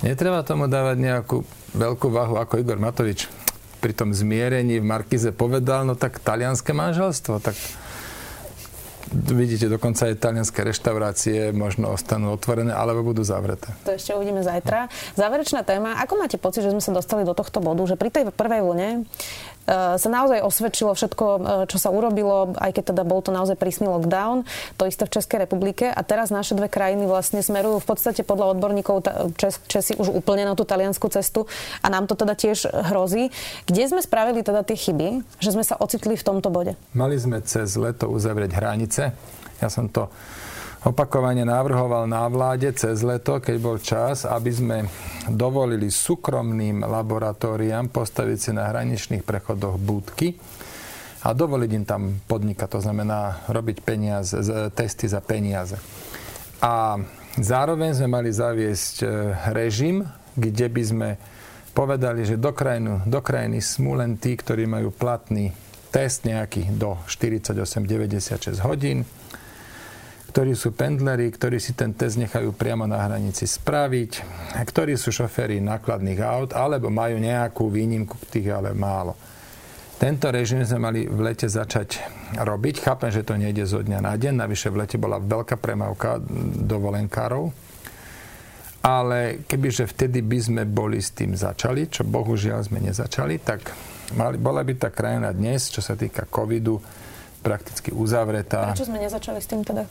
netreba 0.05 0.45
tomu 0.45 0.69
dávať 0.69 1.01
nejakú 1.01 1.41
veľkú 1.73 2.13
váhu, 2.13 2.37
ako 2.37 2.61
Igor 2.61 2.77
Matovič 2.77 3.25
pri 3.81 3.97
tom 3.97 4.13
zmierení 4.13 4.77
v 4.77 4.85
Markize 4.85 5.33
povedal, 5.33 5.81
no 5.81 5.97
tak 5.97 6.21
talianské 6.21 6.69
manželstvo, 6.69 7.41
tak 7.41 7.57
vidíte, 9.33 9.71
dokonca 9.71 10.09
aj 10.09 10.21
talianské 10.21 10.61
reštaurácie 10.61 11.55
možno 11.55 11.93
ostanú 11.93 12.33
otvorené, 12.35 12.73
alebo 12.73 13.01
budú 13.01 13.25
zavreté. 13.25 13.71
To 13.87 13.95
ešte 13.95 14.13
uvidíme 14.13 14.45
zajtra. 14.45 14.91
Záverečná 15.17 15.65
téma. 15.65 15.97
Ako 16.03 16.19
máte 16.19 16.37
pocit, 16.37 16.63
že 16.65 16.71
sme 16.73 16.83
sa 16.83 16.93
dostali 16.93 17.25
do 17.25 17.33
tohto 17.33 17.59
bodu, 17.59 17.81
že 17.89 17.95
pri 17.97 18.09
tej 18.13 18.23
prvej 18.29 18.61
vlne 18.61 18.89
sa 19.69 20.09
naozaj 20.09 20.41
osvedčilo 20.41 20.97
všetko, 20.97 21.25
čo 21.69 21.77
sa 21.77 21.93
urobilo, 21.93 22.57
aj 22.57 22.73
keď 22.73 22.83
teda 22.97 23.03
bol 23.05 23.21
to 23.21 23.29
naozaj 23.29 23.53
prísny 23.53 23.85
lockdown, 23.85 24.49
to 24.81 24.89
isté 24.89 25.05
v 25.05 25.13
Českej 25.13 25.45
republike 25.45 25.85
a 25.85 26.01
teraz 26.01 26.33
naše 26.33 26.57
dve 26.57 26.65
krajiny 26.65 27.05
vlastne 27.05 27.45
smerujú 27.45 27.77
v 27.77 27.87
podstate 27.87 28.25
podľa 28.25 28.57
odborníkov 28.57 29.05
Čes, 29.37 29.61
Česi 29.69 29.93
už 29.93 30.09
úplne 30.09 30.49
na 30.49 30.57
tú 30.57 30.65
taliansku 30.65 31.05
cestu 31.13 31.45
a 31.85 31.87
nám 31.93 32.09
to 32.09 32.17
teda 32.17 32.33
tiež 32.33 32.65
hrozí. 32.89 33.29
Kde 33.69 33.83
sme 33.85 34.01
spravili 34.01 34.41
teda 34.41 34.65
tie 34.65 34.73
chyby, 34.73 35.21
že 35.37 35.53
sme 35.53 35.61
sa 35.61 35.77
ocitli 35.77 36.17
v 36.17 36.25
tomto 36.25 36.49
bode? 36.49 36.73
Mali 36.97 37.21
sme 37.21 37.37
cez 37.45 37.77
leto 37.77 38.09
uzavrieť 38.09 38.57
hranice. 38.57 39.13
Ja 39.61 39.69
som 39.69 39.85
to 39.91 40.09
opakovane 40.87 41.43
navrhoval 41.43 42.07
na 42.07 42.23
vláde 42.31 42.71
cez 42.71 43.03
leto, 43.03 43.43
keď 43.43 43.55
bol 43.59 43.77
čas, 43.83 44.23
aby 44.23 44.51
sme 44.51 44.77
dovolili 45.27 45.91
súkromným 45.91 46.87
laboratóriám 46.87 47.91
postaviť 47.91 48.37
si 48.39 48.51
na 48.55 48.71
hraničných 48.71 49.27
prechodoch 49.27 49.75
budky 49.75 50.39
a 51.27 51.35
dovoliť 51.35 51.71
im 51.75 51.85
tam 51.85 52.01
podnikať, 52.23 52.67
to 52.71 52.79
znamená 52.79 53.43
robiť 53.51 53.77
peniaze, 53.83 54.31
testy 54.71 55.11
za 55.11 55.19
peniaze. 55.19 55.75
A 56.63 56.95
zároveň 57.35 57.99
sme 57.99 58.07
mali 58.07 58.31
zaviesť 58.31 58.95
e, 59.03 59.07
režim, 59.51 60.07
kde 60.35 60.67
by 60.71 60.83
sme 60.83 61.09
povedali, 61.75 62.23
že 62.23 62.39
do, 62.39 62.55
krajinu, 62.55 63.03
do 63.03 63.19
krajiny 63.19 63.59
smú 63.59 63.99
len 63.99 64.15
tí, 64.15 64.35
ktorí 64.39 64.63
majú 64.63 64.95
platný 64.95 65.51
test 65.91 66.23
nejaký 66.23 66.71
do 66.75 66.99
48-96 67.07 68.63
hodín, 68.63 69.03
ktorí 70.29 70.53
sú 70.53 70.77
pendleri, 70.77 71.25
ktorí 71.33 71.57
si 71.57 71.73
ten 71.73 71.97
test 71.97 72.21
nechajú 72.21 72.53
priamo 72.53 72.85
na 72.85 73.01
hranici 73.01 73.49
spraviť, 73.49 74.11
ktorí 74.61 74.93
sú 74.93 75.09
šoféry 75.09 75.57
nákladných 75.57 76.21
aut, 76.21 76.49
alebo 76.53 76.93
majú 76.93 77.17
nejakú 77.17 77.65
výnimku, 77.73 78.13
tých 78.29 78.53
ale 78.53 78.77
málo. 78.77 79.17
Tento 79.99 80.31
režim 80.31 80.63
sme 80.63 80.79
mali 80.79 81.01
v 81.11 81.19
lete 81.19 81.49
začať 81.49 81.99
robiť. 82.39 82.87
Chápem, 82.87 83.11
že 83.11 83.25
to 83.27 83.35
nejde 83.35 83.67
zo 83.67 83.83
dňa 83.83 83.99
na 83.99 84.15
deň. 84.15 84.47
Navyše 84.47 84.71
v 84.71 84.79
lete 84.79 84.95
bola 84.95 85.19
veľká 85.19 85.59
premávka 85.59 86.23
dovolenkárov. 86.63 87.51
Ale 88.79 89.43
kebyže 89.43 89.91
vtedy 89.91 90.23
by 90.23 90.39
sme 90.39 90.63
boli 90.63 91.03
s 91.03 91.11
tým 91.11 91.35
začali, 91.35 91.91
čo 91.91 92.07
bohužiaľ 92.07 92.63
sme 92.63 92.79
nezačali, 92.79 93.43
tak 93.43 93.75
mali, 94.15 94.39
bola 94.39 94.63
by 94.63 94.73
tá 94.79 94.87
krajina 94.87 95.35
dnes, 95.35 95.67
čo 95.67 95.83
sa 95.83 95.99
týka 95.99 96.23
covidu, 96.31 96.79
prakticky 97.43 97.91
uzavretá. 97.91 98.71
Prečo 98.71 98.87
sme 98.87 99.03
nezačali 99.03 99.43
s 99.43 99.51
tým 99.51 99.67
teda? 99.67 99.83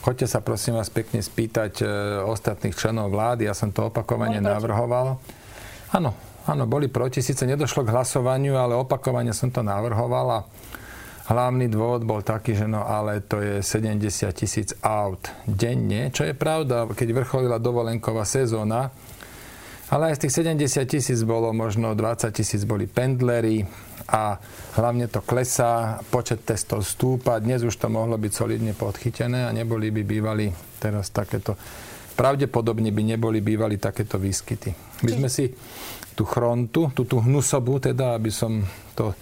Choďte 0.00 0.26
sa 0.32 0.40
prosím 0.40 0.80
vás 0.80 0.88
pekne 0.88 1.20
spýtať 1.20 1.72
e, 1.80 1.84
ostatných 2.24 2.72
členov 2.72 3.12
vlády, 3.12 3.44
ja 3.44 3.52
som 3.52 3.68
to 3.68 3.92
opakovane 3.92 4.40
navrhoval. 4.40 5.20
Áno, 5.92 6.10
áno, 6.48 6.64
boli 6.64 6.88
proti, 6.88 7.20
síce 7.20 7.44
nedošlo 7.44 7.84
k 7.84 7.92
hlasovaniu, 7.92 8.56
ale 8.56 8.80
opakovane 8.80 9.36
som 9.36 9.52
to 9.52 9.60
navrhoval 9.60 10.26
a 10.32 10.40
hlavný 11.28 11.68
dôvod 11.68 12.02
bol 12.08 12.24
taký, 12.24 12.56
že 12.56 12.64
no 12.64 12.82
ale 12.82 13.20
to 13.22 13.38
je 13.44 13.54
70 13.60 14.00
tisíc 14.32 14.72
aut 14.80 15.28
denne, 15.44 16.08
čo 16.10 16.24
je 16.24 16.32
pravda, 16.32 16.88
keď 16.90 17.08
vrcholila 17.20 17.60
dovolenková 17.60 18.24
sezóna, 18.24 18.88
ale 19.90 20.10
aj 20.10 20.14
z 20.16 20.20
tých 20.26 20.34
70 20.46 20.86
tisíc 20.86 21.20
bolo 21.26 21.50
možno 21.50 21.98
20 21.98 22.30
tisíc 22.30 22.62
boli 22.62 22.86
pendleri 22.86 23.66
a 24.10 24.38
hlavne 24.78 25.06
to 25.06 25.22
klesá, 25.22 26.02
počet 26.10 26.42
testov 26.42 26.82
stúpa. 26.82 27.38
Dnes 27.38 27.62
už 27.62 27.74
to 27.78 27.86
mohlo 27.90 28.18
byť 28.18 28.32
solidne 28.34 28.74
podchytené 28.74 29.46
a 29.46 29.54
neboli 29.54 29.90
by 29.94 30.02
bývali 30.02 30.46
teraz 30.78 31.10
takéto 31.14 31.54
pravdepodobne 32.14 32.92
by 32.92 33.02
neboli 33.16 33.40
bývali 33.40 33.80
takéto 33.80 34.20
výskyty. 34.20 35.00
My 35.06 35.10
sme 35.16 35.28
si 35.32 35.48
tú 36.12 36.28
chrontu, 36.28 36.92
tú, 36.92 37.08
tú 37.08 37.24
hnusobu, 37.24 37.80
teda, 37.80 38.12
aby 38.12 38.28
som 38.28 38.60
to 38.92 39.16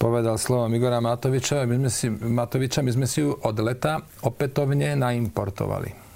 povedal 0.00 0.40
slovom 0.40 0.72
Igora 0.72 1.04
Matoviča, 1.04 1.68
my 1.68 1.84
sme 1.84 1.90
si, 1.92 2.06
Matoviča, 2.08 2.80
my 2.80 2.92
sme 2.96 3.04
si 3.04 3.20
ju 3.20 3.28
od 3.34 3.56
leta 3.60 4.00
opätovne 4.24 4.96
naimportovali. 4.96 6.13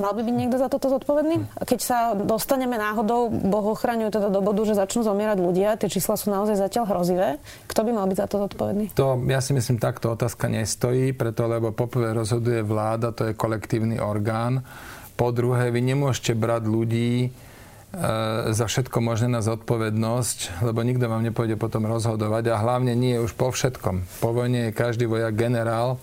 Mal 0.00 0.16
by 0.16 0.24
byť 0.24 0.34
niekto 0.34 0.56
za 0.56 0.72
toto 0.72 0.88
zodpovedný? 0.88 1.44
Keď 1.60 1.80
sa 1.84 1.98
dostaneme 2.16 2.80
náhodou, 2.80 3.28
Boh 3.28 3.76
ochraňuje 3.76 4.08
teda 4.08 4.32
do 4.32 4.40
bodu, 4.40 4.64
že 4.64 4.72
začnú 4.72 5.04
zomierať 5.04 5.38
ľudia, 5.38 5.76
tie 5.76 5.92
čísla 5.92 6.16
sú 6.16 6.32
naozaj 6.32 6.56
zatiaľ 6.56 6.88
hrozivé. 6.88 7.36
Kto 7.68 7.84
by 7.84 7.90
mal 7.92 8.08
byť 8.08 8.18
za 8.18 8.26
to 8.26 8.36
zodpovedný? 8.48 8.84
To, 8.96 9.20
ja 9.28 9.44
si 9.44 9.52
myslím, 9.52 9.76
takto 9.76 10.16
otázka 10.16 10.48
nestojí, 10.48 11.12
preto 11.12 11.44
lebo 11.44 11.76
poprvé 11.76 12.16
rozhoduje 12.16 12.64
vláda, 12.64 13.12
to 13.12 13.28
je 13.28 13.36
kolektívny 13.36 14.00
orgán. 14.00 14.64
Po 15.20 15.36
druhé, 15.36 15.68
vy 15.68 15.84
nemôžete 15.84 16.32
brať 16.32 16.64
ľudí, 16.64 17.28
e, 17.28 17.30
za 18.56 18.64
všetko 18.64 19.04
možné 19.04 19.28
na 19.28 19.44
zodpovednosť, 19.44 20.64
lebo 20.64 20.80
nikto 20.80 21.12
vám 21.12 21.20
nepôjde 21.28 21.60
potom 21.60 21.84
rozhodovať 21.84 22.56
a 22.56 22.56
hlavne 22.56 22.96
nie 22.96 23.20
už 23.20 23.36
po 23.36 23.52
všetkom. 23.52 24.24
Po 24.24 24.32
vojne 24.32 24.72
je 24.72 24.78
každý 24.80 25.04
vojak 25.04 25.36
generál 25.36 26.00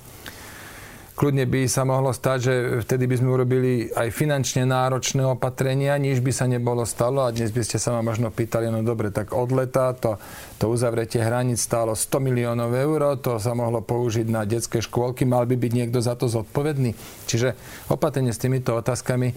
Kľudne 1.17 1.49
by 1.49 1.65
sa 1.65 1.81
mohlo 1.81 2.13
stať, 2.13 2.37
že 2.37 2.53
vtedy 2.85 3.09
by 3.09 3.17
sme 3.17 3.33
urobili 3.33 3.89
aj 3.89 4.13
finančne 4.13 4.69
náročné 4.69 5.25
opatrenia, 5.25 5.97
nič 5.97 6.21
by 6.21 6.29
sa 6.29 6.45
nebolo 6.45 6.85
stalo 6.85 7.25
a 7.25 7.33
dnes 7.33 7.49
by 7.49 7.65
ste 7.65 7.81
sa 7.81 7.89
ma 7.89 8.05
možno 8.05 8.29
pýtali, 8.29 8.69
no 8.69 8.85
dobre, 8.85 9.09
tak 9.09 9.33
od 9.33 9.49
leta 9.49 9.97
to, 9.97 10.21
to 10.61 10.69
uzavretie 10.69 11.17
hraníc 11.17 11.57
stálo 11.57 11.97
100 11.97 12.21
miliónov 12.21 12.69
eur, 12.69 13.17
to 13.17 13.41
sa 13.41 13.57
mohlo 13.57 13.81
použiť 13.81 14.29
na 14.29 14.45
detské 14.45 14.77
škôlky, 14.77 15.25
mal 15.25 15.49
by 15.49 15.57
byť 15.57 15.71
niekto 15.73 16.05
za 16.05 16.13
to 16.13 16.29
zodpovedný. 16.29 16.93
Čiže 17.25 17.57
opatrenie 17.89 18.29
s 18.29 18.37
týmito 18.37 18.77
otázkami 18.77 19.33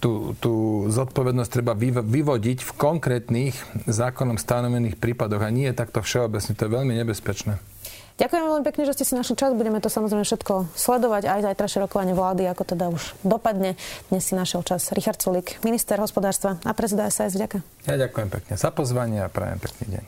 tú, 0.00 0.32
tú 0.40 0.88
zodpovednosť 0.88 1.50
treba 1.52 1.76
vyvodiť 2.08 2.64
v 2.64 2.72
konkrétnych 2.72 3.52
zákonom 3.84 4.40
stanovených 4.40 4.96
prípadoch 4.96 5.44
a 5.44 5.52
nie 5.52 5.68
takto 5.76 6.00
všeobecne. 6.00 6.56
To 6.56 6.64
je 6.64 6.72
veľmi 6.72 6.94
nebezpečné. 7.04 7.77
Ďakujem 8.18 8.44
veľmi 8.50 8.66
pekne, 8.66 8.82
že 8.82 8.98
ste 8.98 9.04
si 9.06 9.14
našli 9.14 9.38
čas. 9.38 9.54
Budeme 9.54 9.78
to 9.78 9.86
samozrejme 9.86 10.26
všetko 10.26 10.74
sledovať, 10.74 11.22
aj 11.30 11.40
zajtrašie 11.54 11.78
rokovanie 11.86 12.18
vlády, 12.18 12.50
ako 12.50 12.62
teda 12.66 12.90
už 12.90 13.14
dopadne. 13.22 13.78
Dnes 14.10 14.26
si 14.26 14.34
našiel 14.34 14.66
čas 14.66 14.90
Richard 14.90 15.22
Sulik, 15.22 15.62
minister 15.62 16.02
hospodárstva 16.02 16.58
a 16.66 16.74
prezident 16.74 17.14
SAS. 17.14 17.38
Ďakujem. 17.38 17.62
Ja 17.86 17.94
ďakujem 17.94 18.28
pekne 18.34 18.54
za 18.58 18.74
pozvanie 18.74 19.22
a 19.22 19.30
prajem 19.30 19.62
pekný 19.62 19.86
deň. 19.94 20.04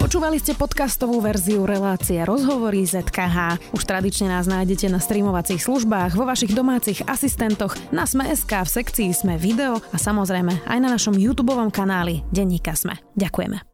Počúvali 0.00 0.40
ste 0.40 0.56
podcastovú 0.56 1.20
verziu 1.20 1.68
relácie 1.68 2.24
Rozhovory 2.24 2.88
ZKH. 2.88 3.72
Už 3.76 3.82
tradične 3.84 4.32
nás 4.32 4.48
nájdete 4.48 4.88
na 4.88 5.00
streamovacích 5.00 5.60
službách, 5.60 6.16
vo 6.16 6.24
vašich 6.24 6.56
domácich 6.56 7.04
asistentoch, 7.04 7.76
na 7.92 8.08
Sme.sk, 8.08 8.48
v 8.48 8.68
sekcii 8.68 9.12
Sme 9.12 9.36
video 9.36 9.80
a 9.92 9.96
samozrejme 10.00 10.64
aj 10.64 10.78
na 10.80 10.88
našom 10.88 11.16
YouTube 11.16 11.52
kanáli 11.68 12.24
Denníka 12.32 12.72
Sme. 12.76 12.96
Ďakujeme. 13.16 13.73